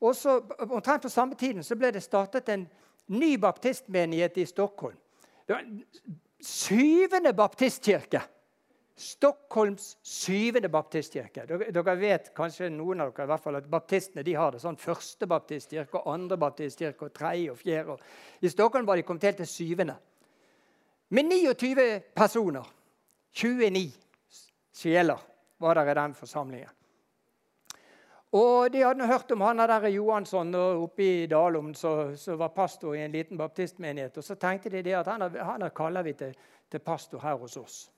Og 0.00 0.16
så, 0.16 0.38
Omtrent 0.58 1.02
på 1.02 1.08
samme 1.08 1.34
tiden 1.34 1.62
så 1.62 1.76
ble 1.76 1.90
det 1.92 2.02
startet 2.02 2.48
en 2.48 2.64
ny 3.06 3.34
baptistmenighet 3.36 4.36
i 4.36 4.46
Stockholm. 4.46 4.96
Det 5.46 5.54
var 5.54 5.64
syvende 6.40 7.32
baptistkirke. 7.36 8.22
Stockholms 8.98 9.92
syvende 10.02 10.68
baptistkirke. 10.68 11.44
Dere, 11.46 11.94
vet 12.00 12.32
kanskje 12.34 12.70
noen 12.74 13.04
av 13.04 13.12
dere 13.12 13.28
i 13.28 13.30
hvert 13.30 13.44
fall 13.44 13.58
at 13.60 13.68
baptistene 13.70 14.24
de 14.26 14.34
har 14.34 14.54
det 14.54 14.62
sånn 14.62 14.78
første 14.80 15.28
baptistkirke, 15.30 16.02
andre 16.10 16.38
baptistkirke, 16.40 17.06
og 17.06 17.14
tredje 17.14 17.52
og 17.54 17.60
fjerde. 17.60 17.98
I 18.42 18.50
Stockholm 18.50 18.88
var 18.88 18.98
de 18.98 19.06
kommet 19.06 19.28
helt 19.28 19.38
til 19.44 19.50
syvende. 19.50 19.94
Med 21.14 21.30
29 21.30 21.86
personer. 22.16 22.66
29 23.38 23.86
sjeler 24.74 25.22
var 25.62 25.78
der 25.78 25.92
i 25.92 25.96
den 26.00 26.18
forsamlingen. 26.18 26.77
Og 28.32 28.72
De 28.72 28.82
hadde 28.84 29.06
hørt 29.06 29.30
om 29.32 29.40
han 29.40 29.58
der 29.58 29.86
Johansson 29.88 30.54
oppe 30.54 31.04
i 31.04 31.26
Dalom 31.26 31.74
som 31.74 32.38
var 32.38 32.48
pastor 32.48 32.94
i 32.94 33.04
en 33.04 33.12
liten 33.12 33.38
baptistmenighet. 33.38 34.18
Og 34.18 34.24
Så 34.24 34.34
tenkte 34.34 34.70
de 34.70 34.96
at 34.96 35.06
han, 35.06 35.22
han 35.36 35.70
kaller 35.76 36.02
vi 36.02 36.12
til, 36.12 36.34
til, 36.70 36.78
pastor 36.78 37.18
her 37.18 37.34
hos 37.34 37.56
oss. 37.56 37.90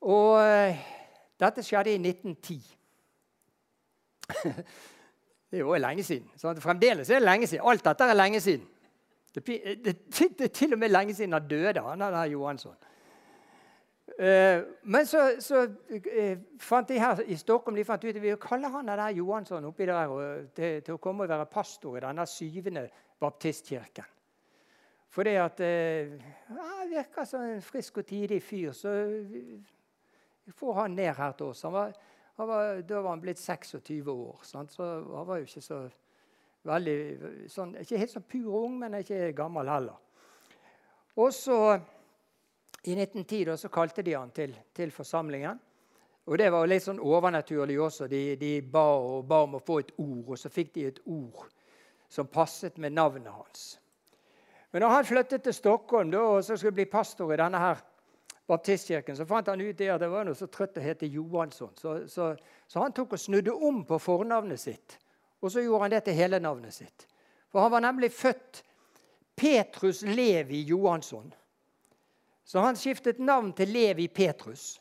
Og 0.00 0.38
uh, 0.40 0.76
Dette 1.40 1.62
skjedde 1.62 1.90
i 1.90 1.98
1910. 1.98 2.76
det 5.50 5.56
er 5.56 5.60
jo 5.60 5.74
lenge 5.74 6.02
siden. 6.02 6.30
Så 6.36 6.54
fremdeles 6.60 7.10
er 7.10 7.14
det 7.14 7.22
lenge 7.22 7.46
siden. 7.46 7.64
Alt 7.68 7.84
dette 7.84 8.04
er 8.04 8.14
lenge 8.14 8.40
siden. 8.40 8.66
Det, 9.34 9.46
det, 9.46 9.84
det, 9.84 10.38
det 10.38 10.44
er 10.44 10.48
til 10.48 10.72
og 10.72 10.78
med 10.78 10.88
lenge 10.88 11.14
siden 11.14 11.32
han 11.32 11.48
døde, 11.48 11.80
han 11.80 12.00
der 12.00 12.24
Johansson. 12.24 12.74
Eh, 14.16 14.62
men 14.82 15.06
så, 15.06 15.36
så 15.38 15.66
eh, 15.90 16.38
fant 16.60 16.88
de 16.88 16.98
her 16.98 17.20
i 17.28 17.36
Stockholm 17.38 17.76
de 17.76 17.84
fant 17.86 18.04
ut 18.04 18.16
at 18.16 18.22
vi 18.22 18.34
kaller 18.40 18.72
han 18.72 18.88
der 18.88 19.12
Johansson 19.18 19.68
oppi 19.68 19.86
der 19.86 20.14
til, 20.56 20.80
til, 20.82 20.94
å 20.94 21.02
komme 21.02 21.26
og 21.26 21.30
være 21.30 21.46
pastor 21.52 21.98
i 21.98 22.02
denne 22.02 22.24
syvende 22.26 22.86
baptistkirken. 23.20 24.08
For 25.08 25.24
det 25.24 25.36
at 25.40 25.60
eh, 25.64 26.16
Han 26.48 26.90
virker 26.90 27.28
som 27.28 27.44
en 27.44 27.62
frisk 27.62 28.00
og 28.02 28.06
tidig 28.06 28.40
fyr, 28.42 28.72
så 28.72 28.94
vi 30.48 30.52
får 30.56 30.74
han 30.80 30.96
ned 30.96 31.14
her 31.14 31.32
til 31.36 31.52
oss. 31.52 31.62
Han 31.62 31.72
var, 31.72 31.92
han 32.40 32.48
var, 32.48 32.80
da 32.88 33.00
var 33.04 33.10
han 33.10 33.22
blitt 33.22 33.40
26 33.40 34.08
år, 34.08 34.40
sant? 34.42 34.72
så 34.72 34.84
han 35.04 35.26
var 35.28 35.38
jo 35.38 35.48
ikke 35.48 35.62
så 35.64 35.82
veldig 36.68 36.98
sånn, 37.50 37.76
Ikke 37.80 38.00
helt 38.00 38.12
så 38.12 38.24
pur 38.24 38.64
ung, 38.64 38.78
men 38.80 38.98
ikke 38.98 39.32
gammel 39.36 39.68
heller. 39.68 40.00
Og 41.18 41.32
så 41.34 41.78
I 42.88 42.94
1910 42.96 43.44
da, 43.44 43.56
så 43.60 43.68
kalte 43.68 44.02
de 44.02 44.14
han 44.16 44.30
til, 44.32 44.54
til, 44.72 44.92
forsamlingen. 44.94 45.58
Og 46.28 46.38
det 46.40 46.48
var 46.52 46.68
litt 46.68 46.84
sånn 46.84 47.00
overnaturlig 47.04 47.76
også. 47.80 48.08
De, 48.08 48.22
de 48.40 48.52
ba, 48.64 48.84
og 48.96 49.26
ba 49.28 49.42
om 49.44 49.58
å 49.58 49.64
få 49.64 49.82
et 49.82 49.92
ord, 50.00 50.32
og 50.32 50.40
så 50.40 50.48
fikk 50.52 50.72
de 50.76 50.86
et 50.88 51.02
ord 51.04 51.44
som 52.08 52.28
passet 52.32 52.78
med 52.80 52.96
navnet 52.96 53.32
hans. 53.32 53.66
Men 54.72 54.84
når 54.84 54.94
han 54.94 55.08
flyttet 55.08 55.44
til 55.44 55.56
Stockholm 55.56 56.12
da, 56.12 56.22
og 56.36 56.44
så 56.44 56.56
skulle 56.56 56.76
bli 56.76 56.88
pastor 56.88 57.32
i 57.32 57.40
denne 57.40 57.60
her 57.60 57.82
baptistkirken, 58.48 59.16
så 59.16 59.26
fant 59.28 59.48
han 59.48 59.60
ut 59.60 59.80
at 59.84 60.00
det 60.00 60.08
var 60.12 60.24
noe 60.24 60.36
så 60.36 60.48
trøtt 60.52 60.80
å 60.80 60.84
hete 60.84 61.08
Johansson. 61.12 61.74
Så, 61.76 61.98
så, 62.08 62.30
så, 62.64 62.80
han 62.80 62.96
tok 62.96 63.16
og 63.16 63.20
snudde 63.20 63.52
om 63.52 63.82
på 63.88 64.00
fornavnet 64.00 64.60
sitt, 64.60 64.96
og 65.40 65.52
så 65.52 65.64
gjorde 65.64 65.84
han 65.84 65.96
det 65.96 66.02
til 66.08 66.16
hele 66.16 66.40
navnet 66.40 66.76
sitt. 66.76 67.04
For 67.52 67.64
han 67.64 67.72
var 67.72 67.84
nemlig 67.84 68.12
født 68.12 68.62
Petrus 69.38 70.02
Levi 70.02 70.64
Johansson. 70.68 71.30
Så 72.48 72.64
han 72.64 72.78
skiftet 72.80 73.20
navn 73.20 73.52
til 73.52 73.68
Levi 73.68 74.08
Petrus. 74.08 74.78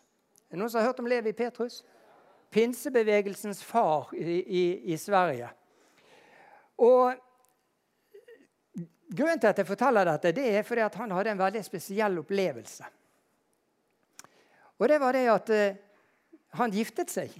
Er 0.48 0.56
det 0.56 0.62
noen 0.62 0.72
som 0.72 0.80
har 0.80 0.94
hørt 0.94 1.02
om 1.04 1.10
Levi 1.12 1.34
Petrus? 1.36 1.82
Pinsebevegelsens 2.56 3.60
far 3.68 4.14
i, 4.16 4.38
i, 4.40 4.66
i 4.94 4.98
Sverige. 4.98 5.50
Og 6.80 7.18
Grunnen 9.08 9.40
til 9.40 9.48
at 9.48 9.60
jeg 9.62 9.68
forteller 9.70 10.04
dette, 10.04 10.34
det 10.36 10.48
er 10.52 10.66
fordi 10.68 10.84
han 11.00 11.12
hadde 11.16 11.32
en 11.32 11.40
veldig 11.40 11.62
spesiell 11.64 12.18
opplevelse. 12.20 12.88
Og 14.78 14.90
det 14.92 14.98
var 15.00 15.16
det 15.16 15.22
at 15.32 15.52
uh, 15.56 15.78
han 16.60 16.74
giftet 16.76 17.14
seg 17.14 17.38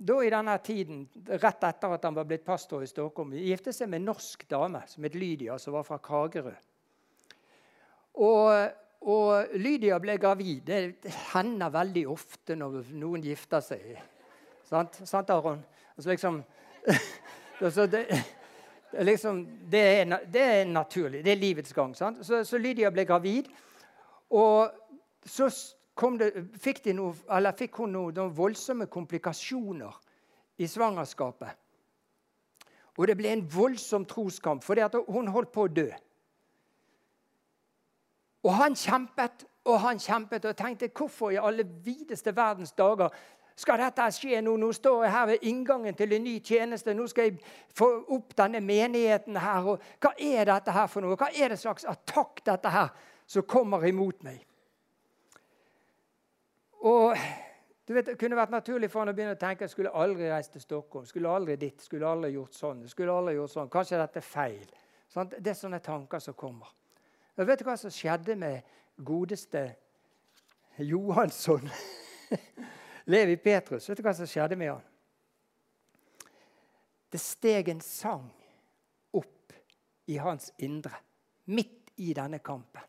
da 0.00 0.16
i 0.24 0.30
denne 0.32 0.54
tiden, 0.64 1.02
rett 1.28 1.66
etter 1.68 1.92
at 1.92 2.06
han 2.08 2.16
var 2.16 2.24
blitt 2.24 2.46
pastor 2.46 2.80
i 2.80 2.88
Stockholm. 2.88 3.34
Han 3.36 3.48
giftet 3.50 3.76
seg 3.76 3.90
med 3.92 4.00
en 4.00 4.08
norsk 4.14 4.46
dame 4.48 4.80
som 4.88 5.04
het 5.04 5.18
Lydia, 5.18 5.58
som 5.60 5.76
var 5.76 5.84
fra 5.84 5.98
Kagerø. 6.00 6.54
Og, 8.24 8.48
og 9.00 9.54
Lydia 9.56 9.98
ble 9.98 10.16
gravid. 10.20 10.60
Det 10.66 11.12
hender 11.32 11.72
veldig 11.72 12.04
ofte 12.12 12.56
når 12.58 12.90
noen 13.00 13.22
gifter 13.24 13.62
seg. 13.64 13.94
Sant, 14.68 15.00
Sant 15.08 15.30
Aron? 15.32 15.62
Altså 15.96 16.10
liksom, 16.10 16.42
altså 17.64 17.86
det, 17.86 18.04
liksom, 18.92 19.40
det, 19.72 19.80
er, 19.80 20.04
det, 20.26 20.42
er, 20.42 20.64
naturlig. 20.68 21.24
Det 21.24 21.32
er 21.32 21.40
livets 21.40 21.72
gang. 21.72 21.96
Så, 21.96 22.12
så, 22.44 22.58
Lydia 22.58 22.90
ble 22.90 23.06
gravid. 23.08 23.48
Og 24.30 24.68
så 25.26 25.48
det, 26.20 26.30
fikk, 26.60 26.84
de 26.84 26.94
noe, 26.96 27.16
fikk, 27.56 27.80
hun 27.80 27.96
noe, 27.96 28.12
noen 28.12 28.36
voldsomme 28.36 28.86
komplikasjoner 28.86 29.96
i 30.60 30.68
svangerskapet. 30.68 31.56
Og 33.00 33.08
det 33.08 33.16
ble 33.16 33.32
en 33.32 33.48
voldsom 33.48 34.04
troskamp, 34.04 34.64
for 34.64 34.76
hun 35.08 35.28
holdt 35.32 35.52
på 35.54 35.64
å 35.64 35.72
dø. 35.72 35.88
Og 38.42 38.54
han 38.54 38.76
kjempet 38.76 39.46
og 39.64 39.80
han 39.80 39.98
kjempet 40.00 40.44
og 40.48 40.56
tenkte 40.56 40.88
hvorfor 40.96 41.30
i 41.30 41.36
alle 41.40 41.66
videste 41.84 42.32
verdens 42.36 42.72
dager 42.72 43.12
skal 43.60 43.76
dette 43.82 44.06
skje 44.16 44.40
nå? 44.40 44.54
Nå 44.56 44.70
står 44.72 45.02
jeg 45.04 45.12
her 45.12 45.26
ved 45.28 45.42
inngangen 45.50 45.96
til 45.96 46.14
en 46.16 46.24
ny 46.24 46.38
tjeneste. 46.40 46.94
Nå 46.96 47.04
skal 47.10 47.28
jeg 47.28 47.42
få 47.76 47.90
opp 48.16 48.32
denne 48.38 48.62
menigheten 48.64 49.36
her. 49.36 49.68
Og 49.74 49.82
hva 50.00 50.14
er 50.16 50.48
dette 50.48 50.72
her 50.72 50.88
for 50.88 51.04
noe? 51.04 51.18
Hva 51.20 51.28
er 51.36 51.52
det 51.52 51.60
slags 51.60 51.84
attakk 51.84 52.40
dette 52.46 52.72
her 52.72 52.88
som 53.28 53.44
kommer 53.44 53.84
imot 53.84 54.24
meg? 54.24 54.40
Og 56.80 57.12
du 57.84 57.92
vet, 57.92 58.06
Det 58.06 58.18
kunne 58.18 58.38
vært 58.38 58.54
naturlig 58.54 58.88
for 58.90 59.02
han 59.02 59.12
å 59.12 59.12
begynne 59.12 59.36
å 59.36 59.38
tenke 59.38 59.66
jeg 59.66 59.74
skulle 59.74 59.92
aldri 59.92 60.30
reist 60.30 60.52
til 60.52 60.64
Stockholm. 60.64 61.04
Skulle 61.04 61.28
aldri 61.28 61.56
ditt, 61.56 61.82
skulle 61.82 62.08
aldri 62.08 62.32
gjort 62.32 62.54
sånn. 62.54 62.88
skulle 62.88 63.12
aldri 63.12 63.34
gjort 63.34 63.50
sånn. 63.50 63.68
Kanskje 63.68 63.98
dette 63.98 64.22
er 64.22 64.22
feil. 64.22 64.68
Sånn, 65.08 65.28
det 65.28 65.50
er 65.50 65.58
sånne 65.58 65.82
tanker 65.84 66.18
som 66.18 66.34
kommer. 66.34 66.70
Og 67.40 67.48
vet 67.48 67.62
du 67.62 67.64
hva 67.64 67.76
som 67.80 67.92
skjedde 67.92 68.34
med 68.36 68.60
godeste 69.00 69.62
Johansson? 70.84 71.64
Levi 73.12 73.38
Petrus. 73.40 73.88
Vet 73.88 73.96
du 73.96 74.04
hva 74.04 74.12
som 74.16 74.28
skjedde 74.28 74.58
med 74.60 74.74
han? 74.74 74.84
Det 77.10 77.18
steg 77.18 77.70
en 77.72 77.80
sang 77.80 78.28
opp 79.16 79.54
i 80.12 80.18
hans 80.20 80.52
indre, 80.62 81.00
midt 81.48 81.90
i 81.96 82.12
denne 82.14 82.38
kampen. 82.44 82.84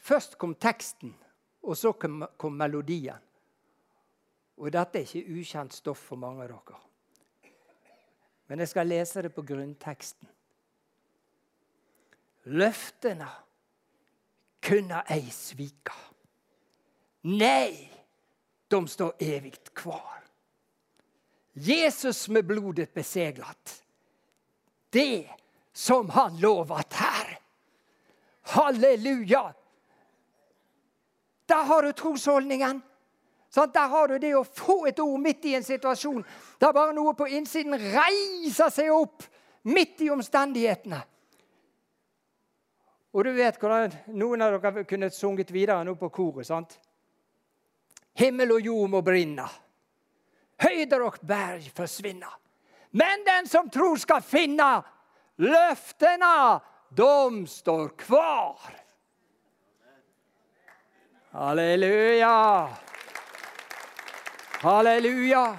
Først 0.00 0.34
kom 0.40 0.56
teksten, 0.58 1.14
og 1.62 1.78
så 1.78 1.94
kom, 1.94 2.24
kom 2.36 2.58
melodien. 2.58 3.22
Og 4.58 4.74
dette 4.74 4.98
er 4.98 5.06
ikke 5.06 5.38
ukjent 5.38 5.78
stoff 5.78 6.02
for 6.10 6.20
mange 6.20 6.44
av 6.44 6.50
dere. 6.50 6.82
Men 8.50 8.64
jeg 8.64 8.74
skal 8.74 8.90
lese 8.90 9.22
det 9.22 9.30
på 9.32 9.46
grunnteksten. 9.46 10.28
Løftene 12.50 13.28
kunne 14.64 15.04
ei 15.10 15.28
svika. 15.32 15.96
Nei, 17.30 17.74
de 18.70 18.80
står 18.88 19.12
evigt 19.22 19.74
kvar. 19.74 20.18
Jesus 21.52 22.28
med 22.28 22.46
blodet 22.46 22.94
beseglat. 22.94 23.82
Det 24.90 25.28
som 25.72 26.10
han 26.10 26.40
lovat 26.40 26.92
her. 26.92 27.38
Halleluja! 28.42 29.52
Der 31.46 31.62
har 31.64 31.82
du 31.82 31.92
trosholdningen. 31.92 32.80
Sånn, 33.50 33.70
der 33.74 33.88
har 33.90 34.08
du 34.08 34.18
det 34.22 34.30
å 34.38 34.44
få 34.46 34.84
et 34.86 35.00
ord 35.02 35.18
midt 35.18 35.46
i 35.50 35.56
en 35.58 35.66
situasjon. 35.66 36.22
Det 36.58 36.68
er 36.68 36.74
bare 36.74 36.94
noe 36.94 37.16
på 37.18 37.26
innsiden 37.26 37.74
reiser 37.74 38.70
seg 38.70 38.92
opp 38.94 39.26
midt 39.66 40.04
i 40.06 40.10
omstendighetene. 40.14 41.00
Og 43.10 43.24
du 43.24 43.32
vet 43.34 43.58
hvordan 43.58 43.94
Noen 44.14 44.42
av 44.44 44.54
dere 44.62 44.84
kunne 44.86 45.10
sunget 45.10 45.50
videre 45.50 45.84
nå 45.84 45.96
på 45.98 46.10
koret. 46.14 46.46
sant? 46.46 46.78
Himmel 48.14 48.52
og 48.52 48.60
jord 48.60 48.90
må 48.90 49.00
brinne. 49.02 49.46
Høyder 50.60 51.02
og 51.06 51.16
berg 51.22 51.70
forsvinne. 51.74 52.28
Men 52.90 53.24
den 53.24 53.46
som 53.46 53.70
tror 53.70 53.96
skal 53.96 54.22
finne 54.22 54.82
løftene, 55.40 56.60
de 56.90 57.46
står 57.46 57.88
kvar. 57.96 58.58
Halleluja! 61.30 62.68
Halleluja! 64.60 65.56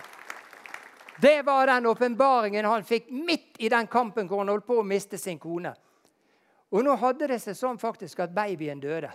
Det 1.21 1.41
var 1.41 1.67
den 1.67 1.85
åpenbaringen 1.85 2.65
han 2.65 2.83
fikk 2.83 3.09
midt 3.09 3.55
i 3.57 3.69
den 3.69 3.87
kampen 3.87 4.27
hvor 4.27 4.41
han 4.41 4.51
holdt 4.51 4.67
på 4.67 4.81
å 4.81 4.85
miste 4.85 5.17
sin 5.21 5.39
kone. 5.39 5.71
Og 6.71 6.85
nå 6.85 6.95
hadde 6.99 7.27
det 7.27 7.41
seg 7.43 7.57
sånn 7.57 7.79
faktisk 7.81 8.21
at 8.23 8.33
babyen 8.35 8.79
døde. 8.79 9.11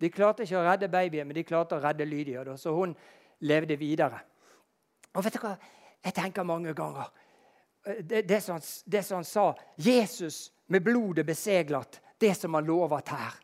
De 0.00 0.10
klarte 0.12 0.44
ikke 0.44 0.58
å 0.60 0.64
redde 0.66 0.90
babyen, 0.92 1.26
men 1.28 1.38
de 1.38 1.44
klarte 1.46 1.78
å 1.78 1.82
redde 1.82 2.04
Lydia. 2.04 2.44
Da, 2.44 2.56
så 2.60 2.74
hun 2.76 2.92
levde 3.48 3.78
videre. 3.80 4.20
Og 5.16 5.24
vet 5.24 5.38
du 5.38 5.40
hva? 5.40 5.54
Jeg 6.04 6.14
tenker 6.14 6.44
mange 6.46 6.74
ganger 6.76 7.08
eh, 7.86 8.02
Det, 8.04 8.22
det, 8.28 8.42
som, 8.44 8.60
det 8.84 9.02
som 9.02 9.22
han 9.22 9.24
sa 9.24 9.46
Jesus 9.76 10.52
med 10.68 10.84
blodet 10.84 11.26
beseglet 11.26 12.00
det 12.20 12.34
som 12.34 12.54
han 12.54 12.64
lovet 12.64 13.08
her. 13.08 13.34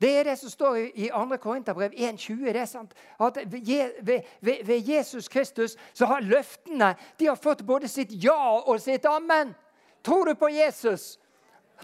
Det 0.00 0.10
er 0.18 0.24
det 0.24 0.38
som 0.40 0.50
står 0.50 0.76
i 0.76 1.08
2. 1.12 1.36
Korinterbrev 1.36 1.92
1,20. 1.92 2.52
Det 2.52 2.60
er 2.60 2.68
sant 2.68 2.94
at 3.20 3.38
ved, 3.52 3.92
ved, 4.00 4.22
ved, 4.40 4.78
Jesus 4.88 5.28
Kristus 5.28 5.76
så 5.92 6.08
har 6.08 6.24
løftene 6.24 6.94
de 7.20 7.28
har 7.28 7.36
fått 7.36 7.66
både 7.66 7.88
sitt 7.88 8.12
ja 8.24 8.60
og 8.64 8.80
sitt 8.80 9.04
amen. 9.04 9.52
Tror 10.04 10.24
du 10.24 10.34
på 10.34 10.48
Jesus, 10.48 11.18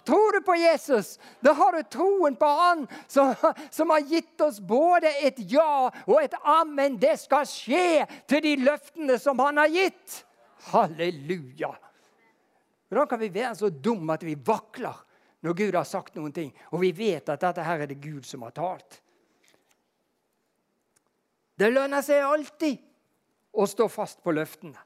Tror 0.05 0.33
du 0.33 0.41
på 0.45 0.55
Jesus, 0.55 1.19
da 1.41 1.53
har 1.53 1.73
du 1.73 1.83
troen 1.83 2.37
på 2.37 2.47
Han 2.47 2.85
som, 3.07 3.35
som, 3.71 3.91
har 3.91 4.01
gitt 4.01 4.41
oss 4.41 4.61
både 4.61 5.11
et 5.25 5.39
ja 5.51 5.89
og 6.07 6.19
et 6.23 6.35
amen. 6.43 6.99
Det 7.01 7.17
skal 7.21 7.47
skje 7.49 8.05
til 8.29 8.45
de 8.45 8.55
løftene 8.67 9.19
som 9.23 9.41
Han 9.43 9.63
har 9.63 9.73
gitt. 9.73 10.21
Halleluja. 10.71 11.73
Hvordan 12.89 13.09
kan 13.11 13.21
vi 13.21 13.33
være 13.35 13.55
så 13.59 13.71
dumme 13.71 14.15
at 14.15 14.23
vi 14.23 14.37
vakler 14.39 15.03
når 15.43 15.59
Gud 15.59 15.75
har 15.79 15.87
sagt 15.87 16.15
noen 16.17 16.33
ting, 16.35 16.53
og 16.73 16.81
vi 16.83 16.93
vet 16.97 17.29
at 17.31 17.43
dette 17.43 17.65
her 17.67 17.83
er 17.83 17.91
det 17.91 18.01
Gud 18.03 18.25
som 18.27 18.45
har 18.47 18.55
talt? 18.57 19.01
Det 21.57 21.71
lønner 21.73 22.05
seg 22.05 22.25
alltid 22.25 22.83
å 23.57 23.67
stå 23.67 23.89
fast 23.89 24.21
på 24.25 24.35
løftene. 24.37 24.77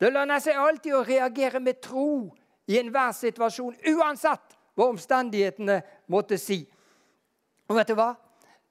Det 0.00 0.10
lønner 0.10 0.42
seg 0.42 0.58
alltid 0.58 0.96
å 0.96 1.04
reagere 1.06 1.60
med 1.62 1.78
tro 1.84 2.34
i 2.66 2.78
enhver 2.80 3.12
situasjon, 3.12 3.76
uansett 3.94 4.56
hva 4.74 4.88
omstendighetene 4.90 5.80
måtte 6.10 6.38
si. 6.40 6.62
Og 7.68 7.78
vet 7.78 7.90
du 7.92 7.96
hva? 7.98 8.14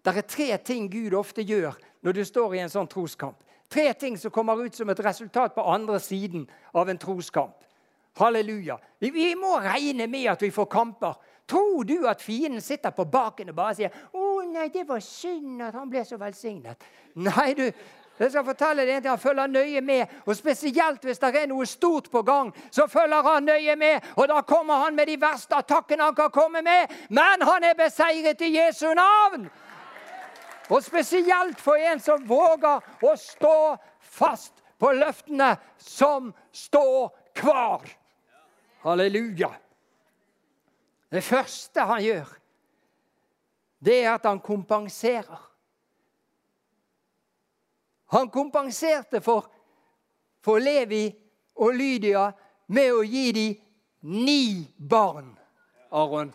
Det 0.04 0.18
er 0.18 0.28
tre 0.28 0.50
ting 0.66 0.90
Gud 0.92 1.16
ofte 1.16 1.46
gjør 1.46 1.78
når 2.04 2.18
du 2.18 2.24
står 2.28 2.56
i 2.56 2.64
en 2.64 2.72
sånn 2.72 2.90
troskamp. 2.92 3.38
Tre 3.72 3.88
ting 3.98 4.18
som 4.20 4.34
kommer 4.34 4.60
ut 4.60 4.76
som 4.76 4.90
et 4.92 5.00
resultat 5.02 5.56
på 5.56 5.64
andre 5.66 6.00
siden 6.04 6.44
av 6.76 6.90
en 6.92 7.00
troskamp. 7.00 7.56
Halleluja. 8.20 8.78
Vi, 9.02 9.10
vi 9.10 9.32
må 9.40 9.56
regne 9.64 10.06
med 10.08 10.28
at 10.36 10.44
vi 10.44 10.52
får 10.54 10.68
kamper. 10.70 11.16
Tror 11.50 11.84
du 11.88 12.06
at 12.08 12.22
fienden 12.22 12.62
sitter 12.62 12.94
på 12.96 13.06
baken 13.10 13.50
og 13.50 13.56
bare 13.56 13.76
sier 13.76 13.90
'Å 14.14 14.44
nei, 14.52 14.68
det 14.70 14.86
var 14.88 15.00
synd 15.00 15.62
at 15.62 15.74
han 15.74 15.90
ble 15.90 16.04
så 16.06 16.18
velsignet'? 16.18 16.86
Nei, 17.16 17.54
du, 17.54 17.72
Jeg 18.20 18.30
skal 18.30 18.46
fortelle 18.46 18.86
deg 18.86 18.96
en 18.96 19.02
ting, 19.02 19.10
Han 19.10 19.20
følger 19.20 19.48
nøye 19.48 19.82
med. 19.82 20.08
og 20.26 20.36
Spesielt 20.36 21.04
hvis 21.04 21.20
det 21.20 21.36
er 21.36 21.48
noe 21.48 21.66
stort 21.66 22.12
på 22.12 22.22
gang, 22.22 22.54
så 22.72 22.88
følger 22.88 23.22
han 23.22 23.44
nøye 23.44 23.76
med. 23.76 24.02
og 24.18 24.28
Da 24.28 24.42
kommer 24.42 24.84
han 24.84 24.96
med 24.96 25.08
de 25.08 25.22
verste 25.22 25.56
attakkene 25.56 26.04
han 26.04 26.16
kan 26.16 26.32
komme 26.32 26.62
med. 26.62 26.88
Men 27.10 27.42
han 27.42 27.64
er 27.64 27.74
beseiret 27.74 28.42
i 28.42 28.58
Jesu 28.58 28.94
navn! 28.94 29.50
Og 30.70 30.84
spesielt 30.84 31.60
for 31.60 31.76
en 31.76 32.00
som 32.00 32.24
våger 32.28 32.80
å 33.04 33.16
stå 33.20 33.76
fast 34.00 34.64
på 34.80 34.92
løftene 34.96 35.58
som 35.78 36.32
står 36.52 37.10
kvar. 37.36 37.84
Halleluja. 38.84 39.52
Det 41.12 41.24
første 41.24 41.82
han 41.82 42.02
gjør, 42.04 42.30
det 43.84 44.00
er 44.06 44.14
at 44.16 44.26
han 44.26 44.40
kompenserer. 44.40 45.53
Han 48.14 48.30
kompenserte 48.30 49.22
for, 49.22 49.48
for 50.44 50.62
Levi 50.62 51.08
og 51.56 51.74
Lydia 51.74 52.28
med 52.74 52.94
å 52.94 53.02
gi 53.02 53.32
dem 53.34 53.56
ni 54.14 54.68
barn. 54.78 55.32
Aron. 55.94 56.34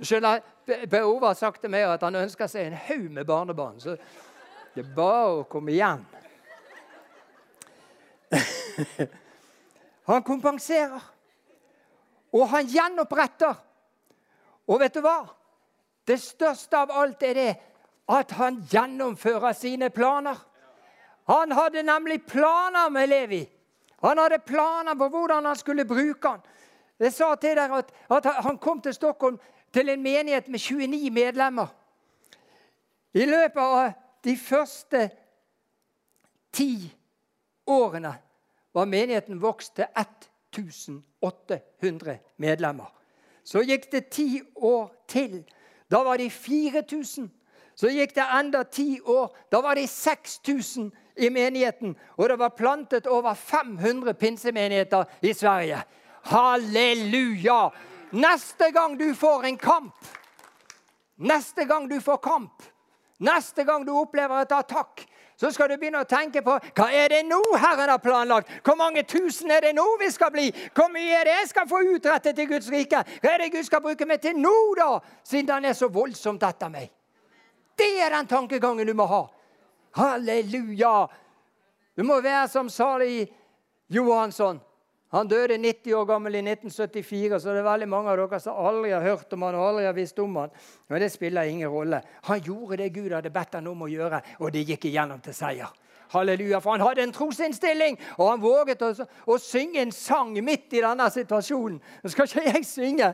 Skjønner, 0.00 0.40
Per 0.64 1.02
Ove 1.04 1.26
har 1.26 1.36
sagt 1.36 1.60
til 1.64 1.72
meg 1.72 1.88
at 1.88 2.04
han 2.04 2.20
ønsker 2.20 2.48
seg 2.48 2.68
en 2.68 2.78
haug 2.88 3.08
med 3.12 3.24
barnebarn. 3.28 3.80
Så 3.80 3.96
det 4.74 4.84
er 4.84 4.94
bare 4.96 5.40
å 5.40 5.48
komme 5.48 5.72
igjen. 5.72 6.04
Han 10.10 10.22
kompenserer. 10.26 11.02
Og 12.36 12.48
han 12.52 12.68
gjenoppretter. 12.68 13.54
Og 14.70 14.80
vet 14.80 14.94
du 14.94 15.00
hva? 15.04 15.39
Det 16.10 16.18
største 16.18 16.74
av 16.76 16.90
alt 16.90 17.22
er 17.22 17.34
det 17.38 17.50
at 18.10 18.32
han 18.34 18.56
gjennomfører 18.66 19.52
sine 19.54 19.90
planer. 19.94 20.34
Han 21.30 21.52
hadde 21.54 21.86
nemlig 21.86 22.26
planer 22.26 22.90
med 22.90 23.06
Levi. 23.08 23.44
Han 24.02 24.18
hadde 24.18 24.38
planer 24.42 24.94
på 24.98 25.06
hvordan 25.12 25.44
han 25.46 25.56
skulle 25.56 25.84
bruke 25.86 26.28
han. 26.28 26.40
Jeg 26.98 27.12
sa 27.14 27.34
til 27.38 27.54
dere 27.56 27.78
at, 27.78 27.92
at 28.10 28.26
han 28.42 28.58
kom 28.58 28.80
til 28.82 28.94
Stockholm 28.94 29.38
til 29.72 29.88
en 29.88 30.02
menighet 30.02 30.48
med 30.48 30.58
29 30.58 31.10
medlemmer. 31.10 31.66
I 33.14 33.24
løpet 33.30 33.62
av 33.62 33.92
de 34.24 34.36
første 34.36 35.10
ti 36.52 36.94
årene 37.66 38.14
var 38.74 38.84
menigheten 38.90 39.42
vokst 39.42 39.76
til 39.78 39.84
1800 39.94 42.18
medlemmer. 42.36 43.00
Så 43.44 43.62
gikk 43.62 43.92
det 43.92 44.10
ti 44.10 44.42
år 44.56 44.94
til. 45.08 45.44
Da 45.90 46.04
var 46.04 46.18
de 46.18 46.30
4000. 46.30 47.30
Så 47.74 47.88
gikk 47.88 48.14
det 48.14 48.26
enda 48.38 48.64
ti 48.64 49.00
år. 49.00 49.30
Da 49.50 49.60
var 49.60 49.74
de 49.74 49.86
6000 49.88 50.90
i 51.16 51.30
menigheten. 51.30 51.96
Og 52.16 52.28
det 52.28 52.38
var 52.38 52.56
plantet 52.56 53.06
over 53.06 53.34
500 53.34 54.14
pinsemenigheter 54.14 55.04
i 55.20 55.32
Sverige. 55.34 55.82
Halleluja! 56.22 57.70
Neste 58.10 58.70
gang 58.70 58.98
du 58.98 59.14
får 59.14 59.44
en 59.44 59.56
kamp, 59.56 60.06
neste 61.16 61.64
gang 61.64 61.88
du 61.88 62.00
får 62.00 62.16
kamp, 62.16 62.62
neste 63.18 63.64
gang 63.64 63.84
du 63.86 63.92
opplever 63.94 64.42
et 64.42 64.52
attakk, 64.52 65.04
så 65.40 65.48
skal 65.52 65.70
du 65.70 65.78
begynne 65.80 66.02
å 66.02 66.08
tenke 66.08 66.42
på 66.44 66.52
hva 66.52 66.86
er 66.92 67.08
det 67.08 67.20
nå 67.24 67.38
Herren 67.56 67.88
har 67.88 68.02
planlagt. 68.04 68.50
Hvor 68.60 68.76
mange 68.76 69.06
tusen 69.08 69.48
er 69.50 69.64
det 69.64 69.72
nå 69.72 69.86
vi 70.02 70.10
skal 70.12 70.28
bli? 70.34 70.50
Hvor 70.76 70.90
mye 70.92 71.14
er 71.16 71.30
det 71.30 71.36
jeg 71.38 71.48
skal 71.54 71.68
få 71.70 71.80
utrettet 71.94 72.36
til 72.36 72.48
Guds 72.50 72.68
rike? 72.68 73.00
Hva 73.22 73.32
er 73.32 73.46
det 73.46 73.52
Gud 73.54 73.64
skal 73.64 73.80
bruke 73.80 74.04
meg 74.04 74.20
til 74.20 74.36
nå, 74.36 74.52
da? 74.76 74.98
Siden 75.24 75.54
han 75.54 75.70
er 75.70 75.78
så 75.78 75.88
voldsomt 75.88 76.44
etter 76.44 76.68
meg. 76.68 76.90
Det 77.72 77.88
er 78.04 78.12
den 78.12 78.28
tankegangen 78.28 78.84
du 78.84 78.92
må 78.92 79.08
ha. 79.08 79.22
Halleluja! 79.96 81.08
Du 81.96 82.04
må 82.04 82.20
være 82.20 82.44
som 82.52 82.68
Sali 82.68 83.24
Johansson. 83.88 84.60
Han 85.10 85.28
døde 85.28 85.58
90 85.58 85.94
år 85.98 86.04
gammel 86.06 86.36
i 86.38 86.42
1974, 86.44 87.40
så 87.42 87.50
det 87.50 87.64
er 87.64 87.66
veldig 87.66 87.88
mange 87.90 88.12
av 88.12 88.20
dere 88.20 88.38
som 88.42 88.58
aldri 88.62 88.92
har 88.94 89.02
hørt 89.02 89.32
om 89.34 89.42
han 89.42 89.56
og 89.58 89.66
aldri 89.72 89.88
har 89.88 89.96
visst 89.96 90.18
om 90.22 90.36
han. 90.38 90.52
Men 90.86 91.02
det 91.02 91.10
spiller 91.10 91.50
ingen 91.50 91.70
rolle. 91.70 91.98
Han 92.28 92.42
gjorde 92.46 92.78
det 92.78 92.92
Gud 92.94 93.10
hadde 93.16 93.32
bedt 93.34 93.56
han 93.58 93.66
om 93.66 93.82
å 93.82 93.90
gjøre, 93.90 94.22
og 94.38 94.52
det 94.54 94.62
gikk 94.68 94.86
igjennom 94.86 95.22
til 95.24 95.34
seier. 95.34 95.72
Halleluja, 96.10 96.58
For 96.60 96.74
han 96.74 96.82
hadde 96.82 97.04
en 97.06 97.14
trosinnstilling, 97.14 97.98
og 98.18 98.30
han 98.32 98.42
våget 98.42 98.82
å, 98.82 98.90
å, 99.30 99.38
synge 99.38 99.82
en 99.82 99.92
sang 99.94 100.32
midt 100.42 100.74
i 100.74 100.82
denne 100.82 101.06
situasjonen. 101.10 101.78
Nå 102.02 102.10
skal 102.10 102.26
ikke 102.26 102.46
jeg 102.48 102.66
synge. 102.66 103.12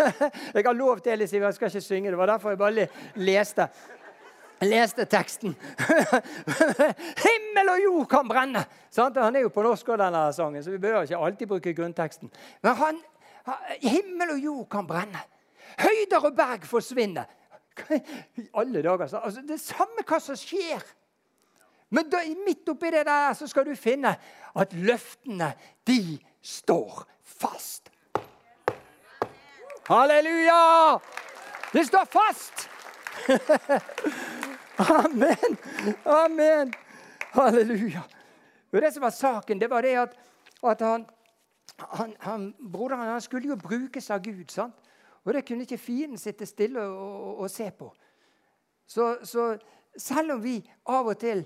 Jeg 0.54 0.66
har 0.66 0.78
lovt 0.78 1.06
Elis 1.10 1.34
jeg 1.34 1.54
skal 1.54 1.70
ikke 1.70 1.82
synge. 1.82 2.10
Det 2.10 2.18
var 2.18 2.30
derfor 2.30 2.54
jeg 2.54 2.58
bare 2.58 2.86
leste 3.18 3.66
leste 4.64 5.04
teksten. 5.04 5.56
Himmel 7.26 7.72
og 7.74 7.82
jord 7.82 8.08
kan 8.10 8.28
brenne! 8.28 8.64
Sant? 8.90 9.18
Han 9.20 9.36
er 9.36 9.44
jo 9.44 9.52
på 9.52 9.64
norsk, 9.66 9.90
denne 10.00 10.22
sangen, 10.32 10.64
så 10.64 10.72
vi 10.72 10.80
bør 10.80 11.02
ikke 11.02 11.20
alltid 11.28 11.50
bruke 11.50 11.74
grunnteksten. 11.76 12.32
Men 12.64 12.78
han, 12.80 13.00
himmel 13.82 14.36
og 14.36 14.38
jord 14.38 14.68
kan 14.72 14.86
brenne. 14.88 15.22
Høyder 15.78 16.24
og 16.24 16.36
berg 16.36 16.64
forsvinner. 16.66 17.26
I 18.40 18.46
alle 18.56 18.82
dager, 18.82 19.04
altså, 19.20 19.42
Det 19.42 19.58
er 19.58 19.60
samme 19.60 20.06
hva 20.06 20.20
som 20.22 20.38
skjer. 20.38 20.80
Men 21.92 22.08
da, 22.10 22.22
midt 22.46 22.68
oppi 22.68 22.90
det 22.90 23.04
der 23.06 23.34
så 23.36 23.46
skal 23.46 23.66
du 23.68 23.74
finne 23.78 24.16
at 24.56 24.72
løftene, 24.72 25.52
de 25.86 26.16
står 26.42 27.04
fast. 27.22 27.92
Halleluja! 29.86 30.96
De 31.72 31.84
står 31.84 32.08
fast! 32.10 32.66
Amen! 34.76 35.56
Amen! 36.04 36.72
Halleluja. 37.32 38.02
Det 38.70 38.92
som 38.92 39.02
var 39.02 39.10
saken, 39.10 39.58
det 39.58 39.70
var 39.70 39.82
det 39.82 39.94
at, 39.96 40.16
at 40.62 40.80
han, 40.80 41.06
han, 41.76 42.16
han, 42.20 42.54
broderen 42.72 43.08
han 43.08 43.20
skulle 43.20 43.48
jo 43.48 43.56
brukes 43.56 44.10
av 44.10 44.20
Gud. 44.24 44.50
sant? 44.50 44.74
Og 45.24 45.34
det 45.34 45.46
kunne 45.46 45.66
ikke 45.66 45.78
fienden 45.78 46.18
sitte 46.18 46.46
stille 46.46 46.80
og, 46.80 46.98
og, 46.98 47.38
og 47.40 47.50
se 47.50 47.70
på. 47.70 47.90
Så, 48.86 49.16
så, 49.22 49.56
selv 49.96 50.32
om 50.32 50.42
vi 50.42 50.60
av 50.86 51.06
og 51.06 51.18
til 51.18 51.42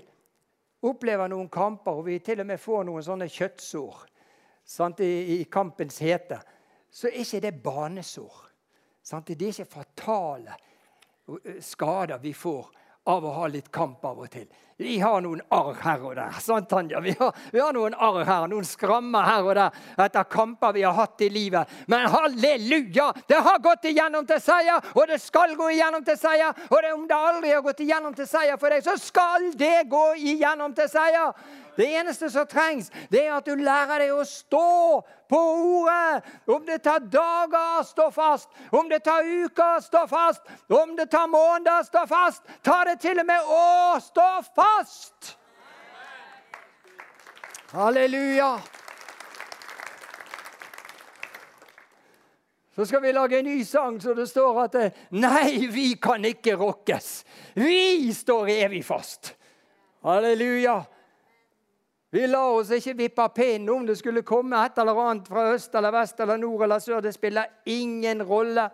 opplever 0.81 1.29
noen 1.29 1.49
kamper, 1.49 1.91
og 1.91 2.05
vi 2.05 2.19
til 2.19 2.43
og 2.43 2.49
med 2.49 2.61
får 2.61 2.83
noen 2.85 3.05
sånne 3.05 3.29
kjøttsår 3.29 4.03
sant, 4.65 4.99
i, 4.99 5.39
i, 5.39 5.43
kampens 5.49 5.97
hete, 6.01 6.37
så 6.91 7.07
er 7.09 7.23
ikke 7.23 7.41
det 7.41 7.53
banesår. 7.63 8.37
Sant? 9.03 9.27
Det 9.27 9.47
er 9.47 9.55
ikke 9.55 9.73
fatale 9.79 10.57
skader 11.61 12.21
vi 12.21 12.33
får 12.33 12.69
av 13.03 13.25
å 13.25 13.31
ha 13.33 13.47
litt 13.49 13.71
kamp 13.73 14.05
av 14.05 14.19
og 14.21 14.29
til. 14.29 14.45
Vi 14.81 14.97
har 14.99 15.21
noen 15.21 15.41
arr 15.53 15.75
her 15.77 16.03
og 16.05 16.15
der. 16.17 16.37
sant 16.41 16.69
Tanja? 16.69 16.99
Vi 17.01 17.13
har, 17.19 17.35
vi 17.53 17.59
har 17.61 17.73
noen 17.73 17.93
arr 17.93 18.23
her, 18.25 18.47
noen 18.49 18.65
skrammer 18.65 19.25
her 19.25 19.45
og 19.45 19.55
der 19.57 20.05
etter 20.05 20.25
kamper 20.29 20.73
vi 20.73 20.81
har 20.85 20.95
hatt 20.97 21.21
i 21.21 21.29
livet. 21.29 21.69
Men 21.87 22.07
halleluja! 22.09 23.11
Det 23.29 23.41
har 23.45 23.59
gått 23.61 23.85
igjennom 23.91 24.25
til 24.29 24.41
seier, 24.41 24.81
og 24.93 25.07
det 25.09 25.19
skal 25.21 25.53
gå 25.57 25.69
igjennom 25.75 26.05
til 26.05 26.17
seier. 26.17 26.53
Og 26.69 26.77
det, 26.81 26.93
om 26.97 27.07
det 27.09 27.17
aldri 27.17 27.53
har 27.53 27.65
gått 27.65 27.83
igjennom 27.85 28.15
til 28.17 28.29
seier 28.29 28.57
for 28.61 28.73
deg, 28.73 28.85
så 28.85 28.97
skal 29.01 29.51
det 29.57 29.83
gå 29.89 30.05
igjennom 30.17 30.73
til 30.77 30.89
seier. 30.89 31.33
Det 31.75 31.87
eneste 31.87 32.29
som 32.29 32.47
trengs, 32.47 32.91
det 33.09 33.25
er 33.25 33.35
at 33.37 33.45
du 33.47 33.55
lærer 33.55 34.03
deg 34.03 34.13
å 34.13 34.25
stå 34.27 35.01
på 35.31 35.39
ordet. 35.39 36.23
Om 36.45 36.65
det 36.67 36.81
tar 36.83 36.99
dager, 36.99 37.83
stå 37.87 38.09
fast. 38.11 38.49
Om 38.71 38.89
det 38.91 38.99
tar 39.05 39.23
uker, 39.23 39.79
stå 39.81 40.05
fast. 40.07 40.41
Om 40.67 40.95
det 40.95 41.07
tar 41.11 41.27
måneder, 41.31 41.83
stå 41.87 42.05
fast. 42.07 42.43
Ta 42.63 42.83
det 42.89 42.99
til 42.99 43.23
og 43.23 43.29
med 43.29 43.55
år, 43.55 44.03
stå 44.03 44.29
fast. 44.55 45.37
Halleluja. 47.71 48.59
Så 52.75 52.85
skal 52.85 53.01
vi 53.01 53.11
lage 53.13 53.39
en 53.39 53.45
ny 53.45 53.63
sang 53.65 53.99
så 54.01 54.13
det 54.15 54.27
står 54.27 54.63
at 54.63 54.75
Nei, 55.11 55.67
vi 55.71 55.93
kan 56.01 56.23
ikke 56.25 56.55
rokkes. 56.59 57.09
Vi 57.55 58.11
står 58.15 58.49
evig 58.49 58.83
fast. 58.87 59.33
Halleluja. 60.03 60.81
Vi 62.11 62.27
lar 62.27 62.57
oss 62.57 62.71
ikke 62.75 62.97
vippe 62.99 63.23
av 63.23 63.31
pinnen 63.31 63.69
om 63.71 63.85
det 63.87 63.95
skulle 63.95 64.25
komme 64.27 64.59
et 64.59 64.79
eller 64.81 64.97
annet 64.99 65.29
fra 65.31 65.45
øst 65.53 65.75
eller 65.79 65.93
vest 65.95 66.19
eller 66.19 66.37
nord 66.37 66.65
eller 66.65 66.79
sør. 66.83 66.99
Det 66.99 67.13
spiller 67.15 67.47
ingen 67.65 68.23
rolle. 68.27 68.65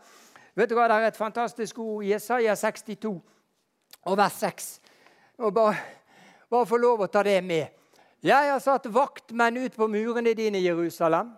Vet 0.58 0.70
du 0.70 0.74
hva, 0.74 0.88
Det 0.88 0.96
er 0.96 1.08
et 1.12 1.18
fantastisk 1.18 1.78
ord 1.80 2.04
i 2.04 2.16
Jesaja 2.16 2.56
62 2.56 3.12
og 4.10 4.18
vers 4.18 4.40
6. 4.42 4.80
Og 5.38 5.54
bare, 5.54 5.76
bare 6.50 6.66
få 6.66 6.80
lov 6.82 7.04
å 7.06 7.08
ta 7.14 7.22
det 7.24 7.44
med. 7.46 7.68
Jeg 8.26 8.50
har 8.50 8.60
satt 8.60 8.90
vaktmenn 8.90 9.60
ut 9.62 9.76
på 9.78 9.88
murene 9.88 10.34
dine, 10.34 10.58
Jerusalem. 10.58 11.36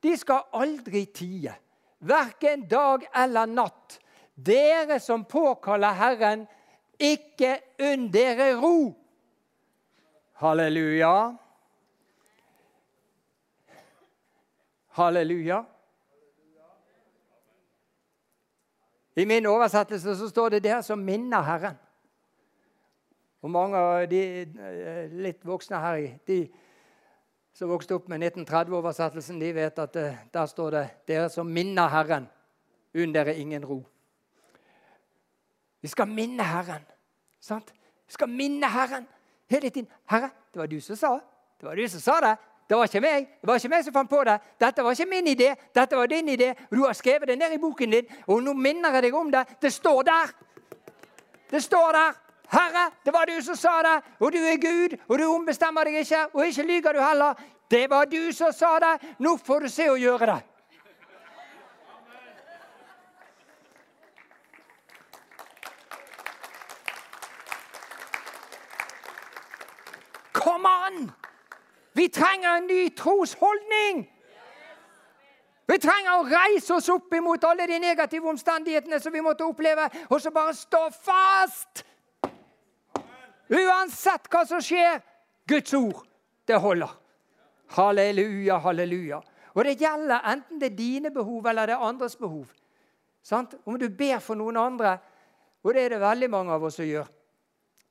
De 0.00 0.14
skal 0.16 0.46
aldri 0.56 1.04
tie, 1.12 1.52
verken 2.00 2.64
dag 2.70 3.04
eller 3.12 3.50
natt. 3.50 3.98
Dere 4.32 4.96
som 5.02 5.26
påkaller 5.28 5.92
Herren, 5.92 6.46
ikke 6.96 7.58
unn 7.84 8.08
dere 8.14 8.54
ro. 8.56 8.94
Halleluja. 10.38 11.36
Halleluja. 14.86 15.64
I 19.16 19.24
min 19.24 19.46
oversettelse 19.46 20.16
så 20.16 20.28
står 20.28 20.48
det 20.48 20.62
'dere 20.62 20.82
som 20.82 20.98
minner 20.98 21.42
Herren'. 21.42 21.76
Og 23.42 23.50
mange 23.50 23.76
av 23.76 24.06
de 24.10 24.40
eh, 24.42 25.10
litt 25.10 25.46
voksne 25.46 25.76
her, 25.76 26.18
de 26.26 26.48
som 27.52 27.68
vokste 27.68 27.94
opp 27.94 28.08
med 28.08 28.22
1930-oversettelsen, 28.22 29.40
de 29.40 29.54
vet 29.54 29.78
at 29.78 29.96
eh, 29.96 30.16
der 30.34 30.46
står 30.46 30.70
det 30.70 30.88
'dere 31.08 31.28
som 31.28 31.46
minner 31.46 31.88
Herren'. 31.88 32.30
Unn 32.94 33.14
dere 33.14 33.34
ingen 33.34 33.64
ro. 33.64 33.86
Vi 35.80 35.88
skal 35.88 36.08
minne 36.08 36.42
Herren. 36.42 36.86
Sant? 37.40 37.74
Vi 38.06 38.12
skal 38.12 38.28
minne 38.28 38.66
Herren 38.66 39.06
hele 39.50 39.70
tiden. 39.70 39.88
'Herre, 40.10 40.30
det 40.52 40.58
var 40.60 40.66
du 40.66 40.80
som 40.80 40.96
sa 40.96 41.14
det. 41.14 41.66
var 41.66 41.74
du 41.74 41.88
som 41.88 42.00
sa 42.00 42.20
det. 42.20 42.36
Det 42.68 42.76
var 42.76 42.84
ikke 42.84 43.00
meg 43.00 43.26
Det 43.40 43.48
var 43.48 43.54
ikke 43.54 43.68
meg 43.68 43.84
som 43.84 43.92
fant 43.92 44.10
på 44.10 44.24
det. 44.24 44.40
Dette 44.60 44.82
var 44.82 44.90
ikke 44.90 45.06
min 45.10 45.26
idé. 45.26 45.54
Dette 45.74 45.96
var 45.96 46.06
din 46.06 46.28
idé. 46.28 46.54
Du 46.70 46.84
har 46.84 46.92
skrevet 46.92 47.28
det 47.28 47.38
ned 47.38 47.52
i 47.52 47.58
boken 47.58 47.90
din, 47.90 48.06
og 48.26 48.42
nå 48.42 48.52
minner 48.52 48.92
jeg 48.92 49.02
deg 49.02 49.14
om 49.14 49.30
det. 49.30 49.46
Det 49.62 49.72
står 49.72 50.02
der. 50.02 50.32
Det 51.50 51.62
står 51.62 51.92
der. 51.92 52.12
Herre, 52.48 52.90
det 53.04 53.12
var 53.12 53.24
du 53.24 53.42
som 53.42 53.56
sa 53.56 53.82
det, 53.82 54.02
og 54.20 54.32
du 54.32 54.38
er 54.38 54.56
Gud, 54.56 54.96
og 55.08 55.18
du 55.18 55.24
ombestemmer 55.28 55.84
deg 55.84 55.98
ikke, 56.00 56.26
og 56.32 56.46
ikke 56.46 56.62
lyver 56.62 56.92
du 56.92 57.00
heller. 57.00 57.34
Det 57.70 57.90
var 57.90 58.04
du 58.04 58.32
som 58.32 58.52
sa 58.52 58.78
det. 58.80 58.94
Nå 59.18 59.36
får 59.36 59.60
du 59.60 59.68
se 59.68 59.88
å 59.90 59.96
gjøre 60.00 60.26
det. 60.26 60.38
Kom! 70.88 71.12
Vi 71.92 72.08
trenger 72.08 72.56
en 72.56 72.66
ny 72.66 72.90
trosholdning! 72.90 74.14
Vi 75.68 75.76
trenger 75.78 76.14
å 76.16 76.24
reise 76.24 76.78
oss 76.78 76.86
opp 76.88 77.12
imot 77.12 77.42
alle 77.44 77.66
de 77.68 77.76
negative 77.82 78.30
omstendighetene 78.30 79.00
som 79.02 79.12
vi 79.12 79.20
måtte 79.20 79.44
oppleve, 79.44 79.88
og 80.08 80.20
så 80.22 80.32
bare 80.32 80.54
stå 80.56 80.86
fast! 80.94 81.82
Uansett 83.48 84.28
hva 84.32 84.44
som 84.48 84.62
skjer, 84.64 85.02
Guds 85.48 85.74
ord, 85.76 86.00
det 86.48 86.56
holder. 86.60 86.94
Halleluja, 87.76 88.58
halleluja. 88.64 89.20
Og 89.56 89.64
det 89.64 89.76
gjelder 89.80 90.24
enten 90.32 90.60
det 90.60 90.70
er 90.70 90.78
dine 90.78 91.12
behov 91.12 91.48
eller 91.50 91.68
det 91.68 91.76
er 91.76 91.84
andres 91.84 92.16
behov. 92.16 92.48
Sant? 93.24 93.56
Om 93.64 93.76
du 93.80 93.88
ber 93.92 94.20
for 94.24 94.40
noen 94.40 94.56
andre, 94.60 94.96
og 95.64 95.74
det 95.74 95.84
er 95.84 95.96
det 95.96 96.00
veldig 96.04 96.30
mange 96.32 96.54
av 96.54 96.64
oss 96.64 96.78
som 96.80 96.88
gjør, 96.88 97.08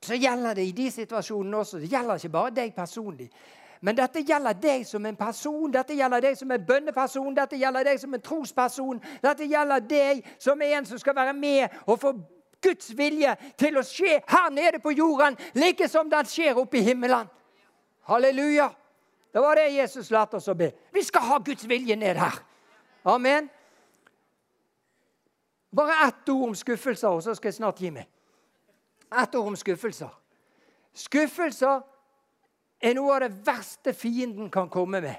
så 0.03 0.15
gjelder 0.15 0.53
det 0.53 0.65
i 0.67 0.71
de 0.71 0.91
situasjonene 0.91 1.57
også. 1.57 1.79
Det 1.79 1.89
gjelder 1.91 2.15
ikke 2.15 2.29
bare 2.29 2.53
deg 2.53 2.75
personlig. 2.75 3.29
Men 3.81 3.97
dette 3.97 4.23
gjelder 4.25 4.57
deg 4.57 4.85
som 4.87 5.05
en 5.05 5.15
person, 5.15 5.71
dette 5.71 5.93
gjelder 5.93 6.21
deg 6.21 6.37
som 6.37 6.51
en 6.51 6.65
bønneperson, 6.65 7.35
dette 7.35 7.59
gjelder 7.59 7.85
deg 7.85 7.99
som 8.01 8.13
en 8.13 8.23
trosperson. 8.23 9.01
Dette 9.21 9.45
gjelder 9.45 9.85
deg 9.85 10.23
som 10.41 10.61
en 10.61 10.85
som 10.85 11.01
skal 11.01 11.15
være 11.15 11.33
med 11.37 11.77
og 11.85 11.99
få 12.01 12.13
Guds 12.63 12.89
vilje 12.97 13.35
til 13.57 13.77
å 13.77 13.85
skje 13.85 14.17
her 14.27 14.49
nede 14.53 14.81
på 14.81 14.95
jorden, 14.97 15.37
like 15.53 15.85
som 15.89 16.09
den 16.09 16.25
skjer 16.25 16.57
oppe 16.57 16.79
i 16.79 16.85
himmelen. 16.87 17.29
Halleluja. 18.09 18.71
Det 19.33 19.43
var 19.43 19.59
det 19.59 19.67
Jesus 19.75 20.09
lærte 20.09 20.39
oss 20.39 20.47
å 20.49 20.55
be. 20.57 20.71
Vi 20.93 21.03
skal 21.05 21.27
ha 21.27 21.37
Guds 21.45 21.67
vilje 21.69 21.95
ned 21.95 22.17
her. 22.17 22.39
Amen. 23.05 23.49
Bare 25.77 26.07
ett 26.07 26.29
ord 26.29 26.49
om 26.49 26.55
skuffelser, 26.55 27.11
og 27.11 27.21
så 27.23 27.35
skal 27.37 27.51
jeg 27.51 27.59
snart 27.59 27.81
gi 27.83 27.91
meg. 27.93 28.07
Ett 29.11 29.35
ord 29.35 29.47
om 29.47 29.55
skuffelser. 29.55 30.11
Skuffelser 30.93 31.81
er 32.81 32.95
noe 32.97 33.15
av 33.15 33.23
det 33.23 33.47
verste 33.47 33.93
fienden 33.93 34.51
kan 34.51 34.69
komme 34.69 35.01
med. 35.01 35.15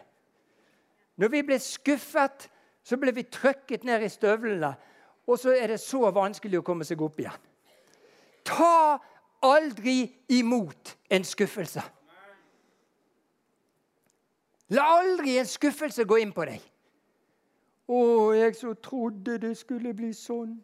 Når 1.16 1.29
vi 1.29 1.42
blir 1.42 1.59
skuffet, 1.59 2.48
så 2.83 2.96
blir 2.96 3.12
vi 3.12 3.22
trykket 3.22 3.85
ned 3.85 4.03
i 4.03 4.09
støvlene. 4.09 4.74
Og 5.27 5.38
så 5.38 5.53
er 5.57 5.66
det 5.72 5.81
så 5.81 6.11
vanskelig 6.14 6.61
å 6.61 6.66
komme 6.66 6.87
seg 6.88 7.03
opp 7.05 7.18
igjen. 7.20 7.46
Ta 8.48 8.98
aldri 9.44 10.01
imot 10.33 10.96
en 11.11 11.24
skuffelse. 11.24 11.83
La 14.68 14.85
aldri 14.98 15.38
en 15.40 15.48
skuffelse 15.48 16.05
gå 16.05 16.20
inn 16.22 16.33
på 16.33 16.44
deg. 16.44 16.64
'Å, 17.88 17.98
jeg 18.37 18.57
så 18.57 18.74
trodde 18.74 19.38
det 19.40 19.55
skulle 19.57 19.94
bli 19.96 20.11
sånn.' 20.12 20.59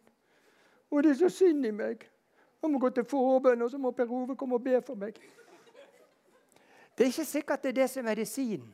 'Å, 0.91 1.01
det 1.01 1.15
er 1.15 1.19
så 1.23 1.29
synd 1.29 1.65
i 1.65 1.71
meg.' 1.73 2.05
Jeg 2.65 2.71
må 2.73 2.79
gå 2.81 2.89
til 2.89 3.05
forbønn, 3.05 3.61
og 3.61 3.69
så 3.69 3.77
må 3.77 3.91
Per 3.93 4.09
Ove 4.09 4.35
komme 4.35 4.57
og 4.57 4.63
be 4.65 4.79
for 4.81 4.97
meg. 4.97 5.19
Det 6.97 7.03
er 7.03 7.11
ikke 7.11 7.25
sikkert 7.25 7.61
det 7.61 7.69
er 7.69 7.81
det 7.83 7.89
som 7.91 8.01
er 8.01 8.15
medisinen. 8.15 8.71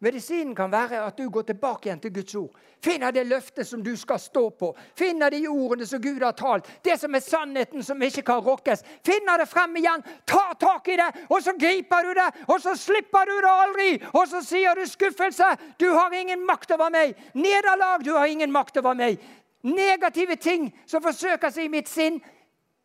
Medisinen 0.00 0.54
kan 0.56 0.70
være 0.72 1.02
at 1.04 1.18
du 1.18 1.26
går 1.28 1.42
tilbake 1.42 1.88
igjen 1.88 2.00
til 2.00 2.12
Guds 2.14 2.34
ord. 2.34 2.54
Finner 2.84 3.10
det 3.10 3.26
løftet 3.26 3.66
som 3.66 3.82
du 3.84 3.90
skal 3.96 4.20
stå 4.20 4.46
på. 4.56 4.70
Finner 4.96 5.28
de 5.30 5.42
ordene 5.48 5.86
som 5.86 6.00
Gud 6.00 6.22
har 6.22 6.32
talt. 6.32 6.70
Det 6.84 6.94
som 7.00 7.14
er 7.14 7.20
sannheten 7.20 7.82
som 7.84 8.02
ikke 8.02 8.22
kan 8.30 8.40
rokkes. 8.46 8.84
Finner 9.04 9.42
det 9.42 9.48
frem 9.50 9.76
igjen, 9.76 10.06
tar 10.24 10.54
tak 10.60 10.88
i 10.88 10.96
det, 10.96 11.10
og 11.28 11.42
så 11.42 11.52
griper 11.58 12.08
du 12.08 12.14
det. 12.16 12.30
Og 12.46 12.62
så 12.62 12.76
slipper 12.78 13.28
du 13.28 13.36
det 13.42 13.52
aldri. 13.52 13.90
Og 14.14 14.24
så 14.30 14.40
sier 14.46 14.78
du 14.78 14.86
skuffelse. 14.88 15.50
Du 15.80 15.90
har 15.92 16.16
ingen 16.16 16.46
makt 16.46 16.72
over 16.78 16.88
meg. 16.94 17.12
Nederlag. 17.34 18.04
Du 18.04 18.14
har 18.16 18.26
ingen 18.30 18.52
makt 18.52 18.80
over 18.80 18.94
meg. 18.94 19.20
Negative 19.62 20.36
ting 20.40 20.70
som 20.86 21.02
forsøker 21.04 21.52
seg 21.52 21.68
i 21.68 21.74
mitt 21.76 21.88
sinn. 21.88 22.22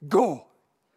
Gå 0.09 0.47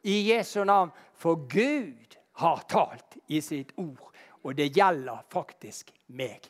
i 0.03 0.31
Jesu 0.31 0.65
navn, 0.65 0.91
for 1.15 1.35
Gud 1.49 2.17
har 2.39 2.63
talt 2.71 3.17
i 3.27 3.41
sitt 3.41 3.73
ord. 3.77 4.13
Og 4.43 4.55
det 4.57 4.71
gjelder 4.77 5.25
faktisk 5.33 5.91
meg. 6.07 6.45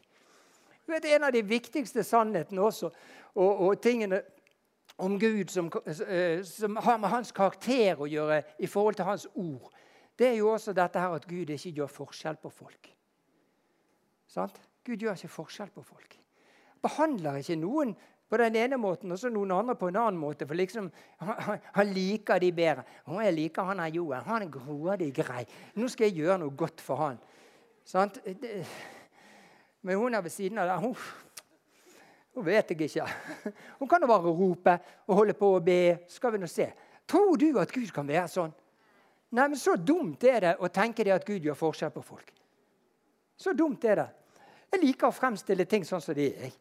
Du 0.87 0.93
vet, 0.93 1.05
En 1.05 1.25
av 1.25 1.33
de 1.33 1.43
viktigste 1.43 2.05
sannhetene 2.05 2.61
også, 2.61 2.91
og, 3.35 3.61
og 3.61 3.81
tingene 3.83 4.23
om 4.99 5.19
Gud 5.21 5.51
som, 5.53 5.71
eh, 5.87 6.43
som, 6.45 6.77
har 6.77 6.99
med 6.99 7.09
hans 7.13 7.33
karakter 7.33 8.01
å 8.01 8.09
gjøre 8.09 8.43
i 8.59 8.67
forhold 8.67 8.99
til 8.99 9.09
hans 9.09 9.27
ord, 9.35 9.73
det 10.19 10.33
er 10.33 10.39
jo 10.41 10.51
også 10.51 10.75
dette 10.75 10.99
her 10.99 11.15
at 11.15 11.27
Gud 11.29 11.51
ikke 11.55 11.71
gjør 11.77 11.93
forskjell 11.93 12.39
på 12.43 12.51
folk. 12.51 12.91
Sant? 14.29 14.59
Gud 14.85 14.99
gjør 14.99 15.15
ikke 15.15 15.31
forskjell 15.31 15.71
på 15.71 15.85
folk. 15.87 16.19
Behandler 16.83 17.39
ikke 17.39 17.59
noen 17.61 17.95
på 18.29 18.37
den 18.37 18.57
ene 18.61 18.77
måten 18.77 19.13
og 19.13 19.19
så 19.21 19.31
noen 19.33 19.55
andre 19.57 19.77
på 19.79 19.89
en 19.89 19.97
annen 19.97 20.21
måte. 20.21 20.47
For 20.47 20.59
liksom, 20.59 20.91
han, 21.25 21.63
han 21.75 21.93
liker 21.95 22.41
de 22.43 22.51
bedre. 22.53 22.85
'Å, 23.07 23.23
jeg 23.25 23.37
liker 23.37 23.71
han 23.71 23.81
her 23.81 23.95
Joen. 23.95 24.27
Han 24.27 24.45
er 24.45 24.53
grådig 24.53 25.09
grei. 25.17 25.47
Nå 25.81 25.89
skal 25.89 26.09
jeg 26.09 26.21
gjøre 26.21 26.43
noe 26.45 26.57
godt 26.57 26.85
for 26.85 27.05
han.' 27.07 27.23
Sant? 27.89 28.21
Men 29.81 29.97
hun 29.97 30.15
er 30.15 30.21
ved 30.21 30.35
siden 30.35 30.59
av 30.61 30.69
der, 30.69 30.83
hun, 30.83 30.95
hun 32.37 32.45
vet 32.45 32.71
jeg 32.75 32.91
ikke. 32.91 33.07
Hun 33.79 33.89
kan 33.89 34.03
jo 34.05 34.11
bare 34.11 34.35
rope 34.37 34.75
og 35.07 35.15
holde 35.23 35.37
på 35.39 35.55
å 35.57 35.63
be. 35.65 35.81
Skal 36.13 36.35
vi 36.35 36.43
nå 36.43 36.51
se. 36.51 36.69
Tror 37.09 37.39
du 37.41 37.49
at 37.59 37.73
Gud 37.73 37.89
kan 37.95 38.09
være 38.09 38.29
sånn? 38.29 38.53
Nei, 39.33 39.49
men 39.49 39.57
Så 39.57 39.77
dumt 39.77 40.25
er 40.25 40.41
det 40.41 40.55
å 40.61 40.69
tenke 40.69 41.05
det 41.05 41.17
at 41.17 41.25
Gud 41.25 41.45
gjør 41.45 41.57
forskjell 41.57 41.93
på 41.95 42.05
folk. 42.05 42.33
Så 43.39 43.53
dumt 43.57 43.85
er 43.85 44.03
det. 44.03 44.09
Jeg 44.73 44.83
liker 44.83 45.09
å 45.09 45.15
fremstille 45.15 45.65
ting 45.65 45.85
sånn 45.89 46.03
som 46.05 46.17
de 46.17 46.29
er. 46.29 46.53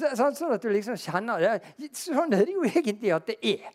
Så, 0.00 0.30
sånn 0.38 0.54
at 0.56 0.64
du 0.64 0.70
liksom 0.72 0.96
kjenner 1.00 1.42
det. 1.42 1.90
Sånn 1.96 2.32
er 2.36 2.46
det 2.48 2.56
jo 2.56 2.64
egentlig 2.68 3.12
at 3.14 3.28
det 3.28 3.38
er. 3.52 3.68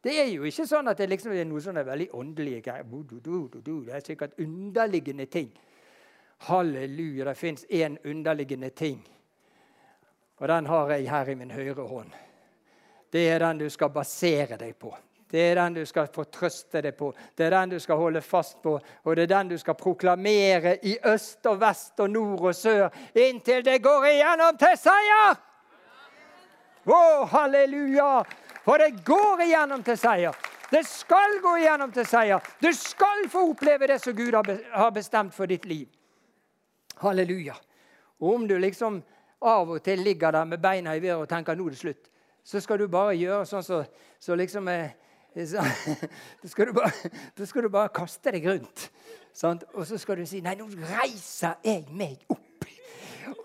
Det 0.00 0.14
er 0.16 0.30
jo 0.32 0.46
ikke 0.48 0.64
sånn 0.64 0.88
at 0.88 1.00
det 1.00 1.10
liksom 1.10 1.34
er 1.36 1.44
noe 1.44 1.60
sånne 1.60 1.84
veldig 1.84 2.08
åndelige 2.16 2.62
greier. 2.64 2.86
Det 2.88 3.96
er 3.96 4.04
sikkert 4.04 4.38
underliggende 4.40 5.26
ting. 5.28 5.50
Halleluja, 6.48 7.26
det 7.28 7.36
fins 7.36 7.66
én 7.68 7.98
underliggende 8.08 8.70
ting. 8.70 9.02
Og 10.40 10.48
den 10.48 10.66
har 10.66 10.90
jeg 10.94 11.10
her 11.10 11.28
i 11.28 11.36
min 11.36 11.52
høyre 11.52 11.84
hånd. 11.84 12.14
Det 13.12 13.26
er 13.28 13.42
den 13.42 13.58
du 13.60 13.68
skal 13.68 13.90
basere 13.92 14.56
deg 14.56 14.72
på. 14.80 14.94
Det 15.30 15.40
er 15.50 15.60
den 15.60 15.74
du 15.74 15.84
skal 15.86 16.08
fortrøste 16.10 16.80
deg 16.82 16.96
på. 16.96 17.12
Det 17.38 17.46
er 17.46 17.54
den 17.54 17.76
du 17.76 17.78
skal 17.78 18.00
holde 18.00 18.22
fast 18.24 18.62
på. 18.62 18.78
Og 19.04 19.16
det 19.16 19.28
er 19.28 19.34
den 19.34 19.52
du 19.52 19.58
skal 19.58 19.76
proklamere 19.78 20.78
i 20.86 20.96
øst 21.12 21.46
og 21.46 21.60
vest 21.60 22.00
og 22.00 22.10
nord 22.10 22.40
og 22.40 22.54
sør 22.54 22.88
inntil 23.14 23.62
det 23.64 23.82
går 23.82 24.08
igjennom 24.14 24.58
til 24.58 24.80
seier! 24.80 25.49
Å, 26.84 26.96
oh, 26.96 27.26
halleluja! 27.28 28.24
For 28.64 28.80
det 28.80 29.02
går 29.04 29.44
igjennom 29.44 29.82
til 29.84 29.98
seier. 30.00 30.36
Det 30.70 30.84
skal 30.86 31.40
gå 31.42 31.56
igjennom 31.60 31.90
til 31.92 32.06
seier. 32.06 32.44
Du 32.62 32.70
skal 32.76 33.26
få 33.28 33.48
oppleve 33.50 33.88
det 33.90 33.98
som 34.00 34.14
Gud 34.16 34.36
har 34.36 34.92
bestemt 34.94 35.34
for 35.34 35.50
ditt 35.50 35.66
liv. 35.68 35.88
Halleluja. 37.02 37.56
Og 38.20 38.34
om 38.34 38.46
du 38.48 38.56
liksom 38.60 39.00
av 39.40 39.70
og 39.72 39.80
til 39.84 40.02
ligger 40.04 40.32
der 40.36 40.44
med 40.44 40.60
beina 40.60 40.94
i 40.96 41.02
været 41.02 41.24
og 41.24 41.28
tenker 41.28 41.56
nå 41.56 41.66
er 41.66 41.76
det 41.76 41.80
slutt, 41.80 42.10
så 42.44 42.60
skal 42.60 42.80
du 42.80 42.88
bare 42.92 43.16
gjøre 43.16 43.46
sånn 43.48 43.64
så, 43.64 43.82
så 44.20 44.36
liksom 44.36 44.68
eh, 44.68 44.92
så, 45.50 45.62
da, 46.42 46.48
skal 46.48 46.72
bare, 46.74 47.10
da 47.38 47.46
skal 47.46 47.64
du 47.64 47.72
bare 47.72 47.92
kaste 47.94 48.32
deg 48.34 48.46
rundt. 48.48 48.88
Sant? 49.36 49.64
Og 49.74 49.86
så 49.86 49.98
skal 50.00 50.20
du 50.20 50.26
si 50.28 50.40
nei, 50.44 50.56
nå 50.58 50.68
reiser 50.90 51.60
jeg 51.64 51.86
meg 51.92 52.24
opp. 52.28 52.49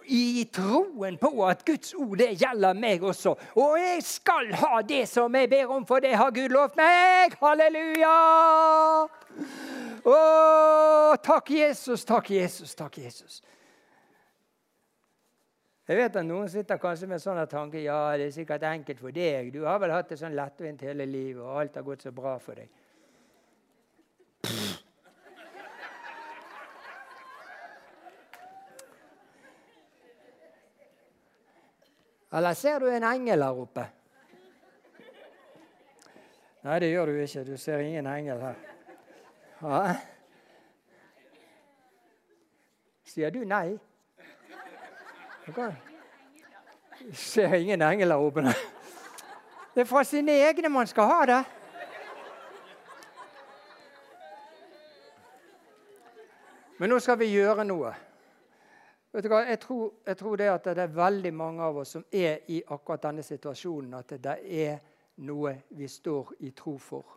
I 0.05 0.45
troen 0.53 1.17
på 1.17 1.31
at 1.47 1.63
Guds 1.65 1.93
ord 1.97 2.17
det 2.19 2.31
gjelder 2.41 2.77
meg 2.77 3.03
også. 3.03 3.35
Og 3.59 3.79
jeg 3.79 4.03
skal 4.05 4.53
ha 4.61 4.81
det 4.85 5.03
som 5.11 5.35
jeg 5.35 5.49
ber 5.51 5.73
om, 5.73 5.85
for 5.87 6.03
det 6.03 6.13
har 6.15 6.31
Gud 6.35 6.53
lovt 6.53 6.77
meg. 6.79 7.35
Halleluja! 7.41 8.13
Å, 10.05 10.17
takk, 11.25 11.49
Jesus, 11.49 12.05
takk, 12.05 12.29
Jesus, 12.29 12.75
takk, 12.77 12.99
Jesus. 13.01 13.41
Jeg 15.85 15.99
vet 15.99 16.15
at 16.17 16.25
Noen 16.25 16.49
sitter 16.49 16.79
kanskje 16.81 17.09
med 17.09 17.21
sånne 17.21 17.45
tanker. 17.49 17.79
ja, 17.79 18.17
det 18.17 18.29
er 18.29 18.33
sikkert 18.33 18.63
enkelt 18.65 18.99
for 19.01 19.13
deg. 19.13 19.51
Du 19.53 19.65
har 19.65 19.77
vel 19.81 19.93
hatt 19.93 20.09
det 20.09 20.17
sånn 20.17 20.33
lettvint 20.37 20.81
hele 20.81 21.05
livet, 21.05 21.43
og 21.43 21.61
alt 21.61 21.77
har 21.77 21.85
gått 21.85 22.07
så 22.07 22.13
bra 22.13 22.39
for 22.41 22.57
deg. 22.57 22.69
Eller 32.35 32.53
ser 32.53 32.79
du 32.79 32.89
en 32.91 33.03
engel 33.03 33.43
her 33.43 33.61
oppe? 33.61 33.85
Nei, 36.65 36.79
det 36.79 36.89
gjør 36.89 37.05
du 37.05 37.19
ikke. 37.21 37.43
Du 37.47 37.57
ser 37.57 37.79
ingen 37.79 38.07
engel 38.07 38.41
her. 38.41 38.55
Ja. 39.61 39.95
Sier 43.05 43.29
du 43.31 43.45
nei? 43.47 43.77
Okay. 45.47 45.71
Ser 47.13 47.53
ingen 47.53 47.81
engel 47.81 48.11
her 48.11 48.17
oppe. 48.17 48.43
Det 49.75 49.85
er 49.85 49.87
fra 49.87 50.03
sine 50.03 50.35
egne 50.49 50.69
man 50.69 50.87
skal 50.87 51.07
ha 51.07 51.25
det. 51.29 51.43
Men 56.79 56.91
nå 56.91 56.99
skal 56.99 57.19
vi 57.19 57.31
gjøre 57.31 57.63
noe. 57.63 57.93
Vet 59.15 59.23
du 59.23 59.29
hva? 59.31 59.45
Jeg 59.47 59.61
tror, 59.63 59.93
jeg 60.03 60.17
tror, 60.19 60.35
det 60.35 60.47
at 60.51 60.65
det 60.75 60.81
er 60.83 60.95
veldig 60.95 61.31
mange 61.31 61.63
av 61.63 61.77
oss 61.79 61.93
som 61.95 62.03
er 62.11 62.41
i 62.51 62.57
akkurat 62.67 63.05
denne 63.05 63.23
situasjonen. 63.23 63.93
At 63.95 64.09
det 64.19 64.33
er 64.43 64.81
noe 65.23 65.53
vi 65.79 65.87
står 65.87 66.33
i 66.43 66.51
tro 66.51 66.73
for. 66.83 67.13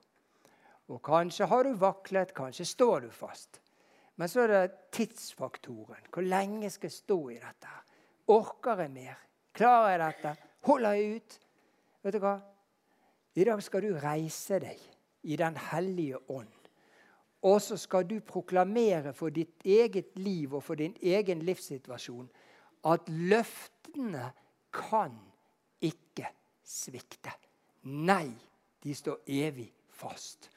Og 0.95 1.01
Kanskje 1.03 1.49
har 1.51 1.67
du 1.67 1.73
vaklet, 1.75 2.31
kanskje 2.37 2.69
står 2.71 3.09
du 3.09 3.11
fast. 3.11 3.59
Men 4.17 4.31
så 4.31 4.45
er 4.45 4.53
det 4.53 4.77
tidsfaktoren. 4.95 6.07
Hvor 6.15 6.23
lenge 6.23 6.71
skal 6.71 6.87
jeg 6.87 6.97
stå 7.01 7.19
i 7.35 7.41
dette? 7.43 7.75
Orker 8.31 8.85
jeg 8.85 8.95
mer? 8.95 9.19
Klarer 9.59 9.91
jeg 9.91 10.01
dette? 10.05 10.37
Holder 10.71 10.95
jeg 10.99 11.19
ut? 11.19 11.39
Vet 12.07 12.15
du 12.15 12.23
hva? 12.23 12.37
I 13.35 13.47
dag 13.51 13.63
skal 13.63 13.83
du 13.83 13.99
reise 13.99 14.63
deg 14.63 14.87
i 15.27 15.37
Den 15.37 15.59
hellige 15.73 16.23
ånd. 16.31 16.58
Og 17.43 17.61
så 17.63 17.77
skal 17.77 18.07
du 18.11 18.19
proklamere 18.21 19.13
for 19.15 19.31
ditt 19.31 19.63
eget 19.65 20.17
liv 20.19 20.55
og 20.55 20.63
for 20.63 20.75
din 20.75 20.97
egen 21.03 21.43
livssituasjon 21.47 22.31
at 22.87 23.09
løftene 23.09 24.31
kan 24.75 25.15
ikke 25.81 26.27
svikte. 26.65 27.33
Nei, 27.83 28.31
de 28.83 28.95
står 28.95 29.23
evig 29.27 29.71
fast. 29.91 30.51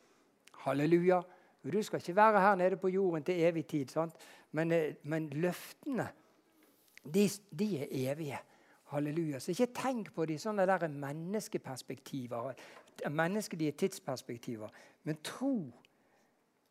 Halleluja. 0.66 1.22
Du 1.64 1.84
skal 1.84 2.02
ikke 2.02 2.16
være 2.16 2.42
her 2.42 2.56
nede 2.56 2.78
på 2.78 2.90
jorden 2.90 3.24
til 3.24 3.44
evig 3.44 3.66
tid? 3.68 3.98
Men, 4.52 4.72
eh, 4.72 4.96
men 5.04 5.30
løftene, 5.30 6.08
de, 7.14 7.30
de, 7.60 7.78
er 7.78 7.88
evige. 7.92 8.40
Halleluja. 8.84 9.40
Så 9.40 9.52
ikke 9.52 9.74
tenk 9.74 10.14
på 10.14 10.26
de 10.26 10.40
sånne 10.40 10.66
der 10.66 10.88
menneskeperspektiver, 10.88 12.54
menneskelige 13.10 13.72
tidsperspektiver, 13.72 14.70
men 15.04 15.18
tro 15.24 15.72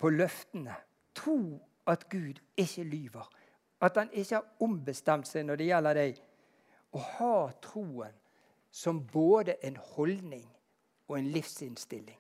på 0.00 0.10
løftene. 0.10 0.74
Tro 1.14 1.60
at 1.86 2.08
Gud 2.08 2.40
ikke 2.56 2.84
lyver. 2.84 3.28
At 3.80 3.96
han 3.96 4.10
ikke 4.12 4.34
har 4.34 4.64
ombestemt 4.64 5.28
seg 5.28 5.46
når 5.46 5.60
det 5.60 5.68
gjelder 5.70 6.00
deg. 6.00 6.18
Å 6.96 7.04
ha 7.18 7.36
troen 7.62 8.16
som 8.70 9.02
både 9.12 9.56
en 9.66 9.76
holdning 9.94 10.46
og 11.08 11.18
en 11.18 11.30
livsinnstilling. 11.34 12.18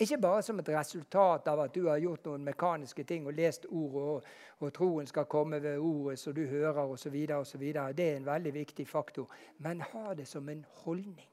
Ikke 0.00 0.16
bare 0.18 0.42
som 0.42 0.58
et 0.58 0.68
resultat 0.72 1.48
av 1.52 1.60
at 1.60 1.74
du 1.74 1.82
har 1.88 2.00
gjort 2.00 2.24
noen 2.24 2.44
mekaniske 2.44 3.04
ting 3.04 3.26
og 3.28 3.36
lest 3.36 3.66
ordet, 3.68 4.00
og, 4.00 4.28
og 4.64 4.72
troen 4.72 5.08
skal 5.08 5.28
komme 5.28 5.60
ved 5.60 5.76
ordet 5.76 6.18
så 6.18 6.32
du 6.32 6.46
hører 6.48 6.88
osv. 6.88 7.12
Det 7.12 8.06
er 8.06 8.16
en 8.16 8.26
veldig 8.26 8.54
viktig 8.54 8.88
faktor. 8.88 9.28
Men 9.58 9.84
ha 9.92 10.14
det 10.16 10.28
som 10.28 10.48
en 10.48 10.64
holdning. 10.84 11.28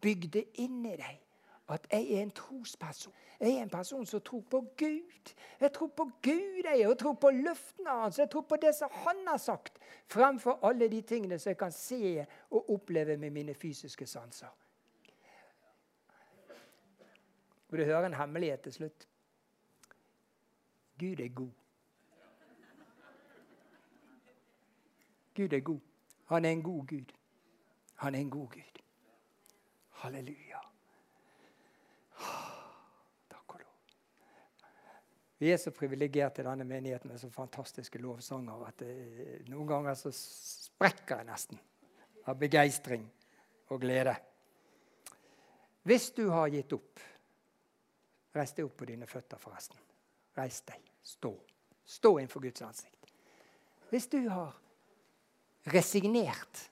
Bygg 0.00 0.30
det 0.32 0.46
inn 0.64 0.80
i 0.88 0.96
deg 0.96 1.18
at 1.72 1.86
jeg 1.92 2.12
er 2.12 2.22
en 2.22 2.30
trosperson. 2.30 3.12
Jeg 3.40 3.50
er 3.50 3.62
en 3.62 3.70
person 3.70 4.06
som 4.06 4.20
tror 4.20 4.40
på 4.40 4.60
Gud. 4.78 5.34
Jeg 5.60 5.72
tror 5.72 5.86
på 5.86 6.04
Gud, 6.22 6.62
jeg, 6.64 6.88
og 6.88 6.98
tror 6.98 7.12
på 7.12 7.30
løftene 7.30 7.90
hans. 7.90 8.18
Jeg 8.18 8.30
tror 8.30 8.40
på 8.40 8.56
det 8.56 8.74
som 8.74 8.88
han 8.92 9.16
har 9.28 9.36
sagt, 9.36 9.78
fremfor 10.06 10.58
alle 10.62 10.88
de 10.88 11.00
tingene 11.00 11.38
som 11.38 11.50
jeg 11.50 11.58
kan 11.58 11.72
se 11.72 12.26
og 12.50 12.70
oppleve 12.70 13.16
med 13.16 13.30
mine 13.30 13.54
fysiske 13.54 14.06
sanser. 14.06 14.56
Vil 17.70 17.80
du 17.80 17.84
høre 17.84 18.06
en 18.06 18.14
hemmelighet 18.14 18.60
til 18.60 18.72
slutt? 18.72 19.08
Gud 20.98 21.20
er 21.20 21.28
god. 21.28 21.50
Gud 25.36 25.52
er 25.52 25.60
god. 25.60 25.80
Han 26.26 26.44
er 26.44 26.50
en 26.50 26.62
god 26.62 26.86
Gud. 26.86 27.14
Han 27.94 28.14
er 28.14 28.18
en 28.18 28.30
god 28.30 28.48
Gud. 28.48 28.82
Halleluja. 29.90 30.58
Takk 33.30 33.54
og 33.54 33.60
lov. 33.60 33.72
Vi 35.40 35.48
er 35.48 35.56
så 35.56 35.72
privilegerte 35.72 36.42
i 36.42 36.44
denne 36.44 36.66
menigheten 36.68 37.08
med 37.08 37.20
så 37.20 37.30
fantastiske 37.32 37.98
lovsanger 38.02 38.66
at 38.66 38.82
det, 38.82 38.94
noen 39.48 39.68
ganger 39.68 39.96
så 39.96 40.12
sprekker 40.12 41.22
jeg 41.22 41.28
nesten 41.30 41.60
av 42.28 42.36
begeistring 42.40 43.06
og 43.72 43.80
glede. 43.80 44.12
Hvis 45.88 46.10
du 46.16 46.26
har 46.28 46.52
gitt 46.52 46.76
opp 46.76 47.06
Reis 48.30 48.52
deg 48.54 48.62
opp 48.68 48.76
på 48.78 48.86
dine 48.86 49.08
føtter, 49.10 49.40
forresten. 49.42 49.78
Reis 50.38 50.60
deg. 50.62 50.84
Stå. 51.02 51.32
Stå 51.82 52.12
innenfor 52.20 52.44
Guds 52.44 52.62
ansikt. 52.62 53.08
Hvis 53.90 54.06
du 54.06 54.20
har 54.30 54.54
resignert 55.74 56.68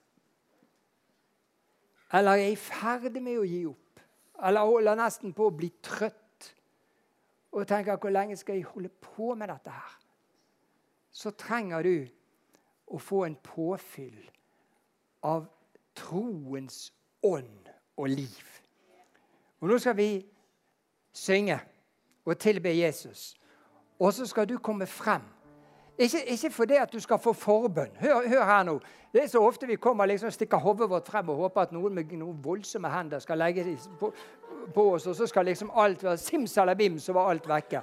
eller 2.15 2.39
er 2.39 2.53
i 2.53 2.57
ferd 2.57 3.19
med 3.21 3.41
å 3.41 3.45
gi 3.45 3.65
opp 3.69 4.05
eller 4.47 4.71
holder 4.71 4.97
nesten 4.97 5.35
på 5.37 5.49
å 5.49 5.57
bli 5.59 5.69
trøtt 5.83 6.28
og 7.53 7.67
tenker 7.67 7.97
hvor 7.97 8.11
lenge 8.11 8.37
skal 8.37 8.55
jeg 8.55 8.65
holde 8.65 8.89
på 8.89 9.35
med 9.35 9.49
dette 9.49 9.71
her? 9.71 9.99
Så 11.11 11.31
trenger 11.31 11.83
du 11.83 12.07
å 12.87 12.99
få 12.99 13.25
en 13.25 13.37
påfyll 13.43 14.31
av 15.23 15.49
troens 15.97 16.93
ånd 17.23 17.73
og 17.97 18.09
liv. 18.09 18.45
Og 19.61 19.69
Nå 19.69 19.79
skal 19.79 19.97
vi 19.97 20.11
synge 21.13 21.59
og 22.25 22.39
tilbe 22.39 22.77
Jesus. 22.77 23.35
Og 23.99 24.13
så 24.15 24.27
skal 24.27 24.47
du 24.49 24.59
komme 24.59 24.87
frem 24.87 25.25
ikke, 25.99 26.19
ikke 26.27 26.51
fordi 26.51 26.75
at 26.75 26.93
du 26.93 27.01
skal 27.01 27.19
få 27.19 27.33
forbønn. 27.33 27.91
Hør, 28.01 28.29
hør, 28.29 28.45
her 28.45 28.63
nå. 28.63 28.79
Det 29.13 29.23
er 29.23 29.27
så 29.27 29.43
ofte 29.43 29.67
vi 29.67 29.77
kommer 29.77 30.07
liksom 30.07 30.31
stikker 30.31 30.57
hodet 30.57 30.91
vårt 30.91 31.09
frem 31.09 31.29
og 31.29 31.37
håper 31.37 31.61
at 31.61 31.73
noen 31.73 31.95
med 31.95 32.13
noen 32.13 32.39
voldsomme 32.45 32.89
hender 32.93 33.19
skal 33.19 33.39
legge 33.39 33.65
på, 33.99 34.13
på 34.75 34.85
oss, 34.95 35.07
og 35.07 35.17
så 35.17 35.27
skal 35.27 35.49
liksom 35.49 35.71
alt 35.75 36.05
være 36.05 36.21
simsalabim, 36.23 36.99
så 36.99 37.13
var 37.17 37.31
alt 37.31 37.49
vekke. 37.49 37.83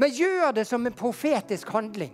Men 0.00 0.10
gjør 0.16 0.50
det 0.56 0.66
som 0.66 0.86
en 0.86 0.96
profetisk 0.96 1.68
handling. 1.68 2.12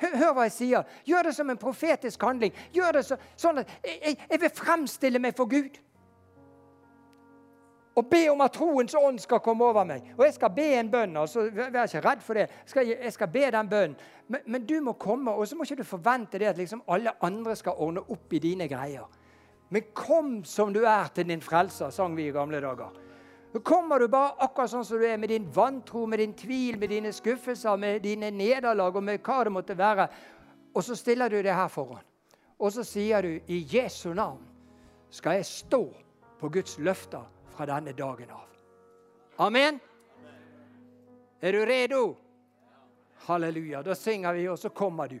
Hør, 0.00 0.32
hva 0.34 0.48
jeg 0.48 0.52
sier. 0.52 0.86
Gjør 1.06 1.28
det 1.28 1.34
som 1.36 1.50
en 1.50 1.58
profetisk 1.60 2.22
handling. 2.26 2.54
Gjør 2.74 2.98
det 2.98 3.04
så, 3.06 3.18
sånn 3.38 3.62
at 3.62 3.70
jeg, 3.86 4.16
jeg 4.30 4.40
vil 4.42 4.50
fremstille 4.52 5.22
meg 5.22 5.36
for 5.38 5.50
Gud 5.50 5.78
og 7.94 8.08
be 8.10 8.24
om 8.30 8.40
at 8.42 8.52
troens 8.56 8.94
ånd 8.98 9.20
skal 9.22 9.38
komme 9.38 9.64
over 9.64 9.84
meg. 9.86 10.08
Og 10.18 10.24
jeg 10.26 10.34
skal 10.34 10.50
be 10.54 10.66
en 10.80 10.90
bønn. 10.90 11.16
altså 11.16 11.46
Vær 11.54 11.86
ikke 11.86 12.02
redd 12.02 12.22
for 12.26 12.34
det. 12.34 12.48
Skal, 12.66 12.88
jeg 12.90 13.12
skal 13.12 13.30
be 13.30 13.44
den 13.54 13.68
bønnen. 13.70 13.94
Men, 14.28 14.40
men, 14.46 14.66
du 14.66 14.80
må 14.80 14.92
komme, 14.92 15.30
og 15.30 15.46
så 15.48 15.56
må 15.56 15.62
ikke 15.62 15.82
du 15.82 15.86
forvente 15.86 16.38
det 16.38 16.48
at 16.50 16.58
liksom 16.58 16.82
alle 16.88 17.12
andre 17.22 17.54
skal 17.56 17.78
ordne 17.78 18.02
opp 18.10 18.32
i 18.32 18.40
dine 18.42 18.68
greier. 18.68 19.06
Men 19.68 19.82
kom 19.96 20.44
som 20.44 20.72
du 20.72 20.84
er 20.86 21.08
til 21.14 21.28
din 21.28 21.42
frelser, 21.42 21.90
sang 21.90 22.16
vi 22.16 22.28
i 22.28 22.34
gamle 22.34 22.60
dager. 22.60 23.00
Så 23.52 23.60
kommer 23.60 23.98
du 23.98 24.08
bare 24.10 24.34
akkurat 24.42 24.70
sånn 24.72 24.84
som 24.86 24.98
du 24.98 25.06
er, 25.06 25.18
med 25.18 25.30
din 25.30 25.46
vantro, 25.54 26.06
med 26.10 26.18
din 26.18 26.32
tvil, 26.34 26.78
med 26.78 26.90
dine 26.90 27.12
skuffelser, 27.14 27.76
med 27.78 28.02
dine 28.02 28.32
nederlag 28.34 28.96
og 28.96 29.04
med 29.06 29.22
hva 29.22 29.44
det 29.46 29.52
måtte 29.54 29.76
være. 29.78 30.08
Og 30.74 30.82
så 30.82 30.96
stiller 30.98 31.30
du 31.30 31.38
det 31.42 31.54
her 31.54 31.70
foran. 31.70 32.02
Og 32.58 32.72
så 32.74 32.82
sier 32.86 33.22
du 33.22 33.38
i 33.50 33.60
Jesu 33.70 34.12
navn 34.14 34.42
skal 35.14 35.38
jeg 35.38 35.46
stå 35.46 35.84
på 36.40 36.50
Guds 36.50 36.78
løfter 36.82 37.22
fra 37.54 37.66
denne 37.70 37.94
dagen 37.94 38.30
av. 38.34 38.48
Amen. 39.46 39.78
Er 41.42 41.52
du 41.52 41.64
redo? 41.66 42.02
Halleluja. 43.26 43.82
Da 43.82 43.94
synger 43.94 44.34
vi, 44.34 44.48
og 44.48 44.58
så 44.58 44.68
kommer 44.68 45.08
du. 45.08 45.20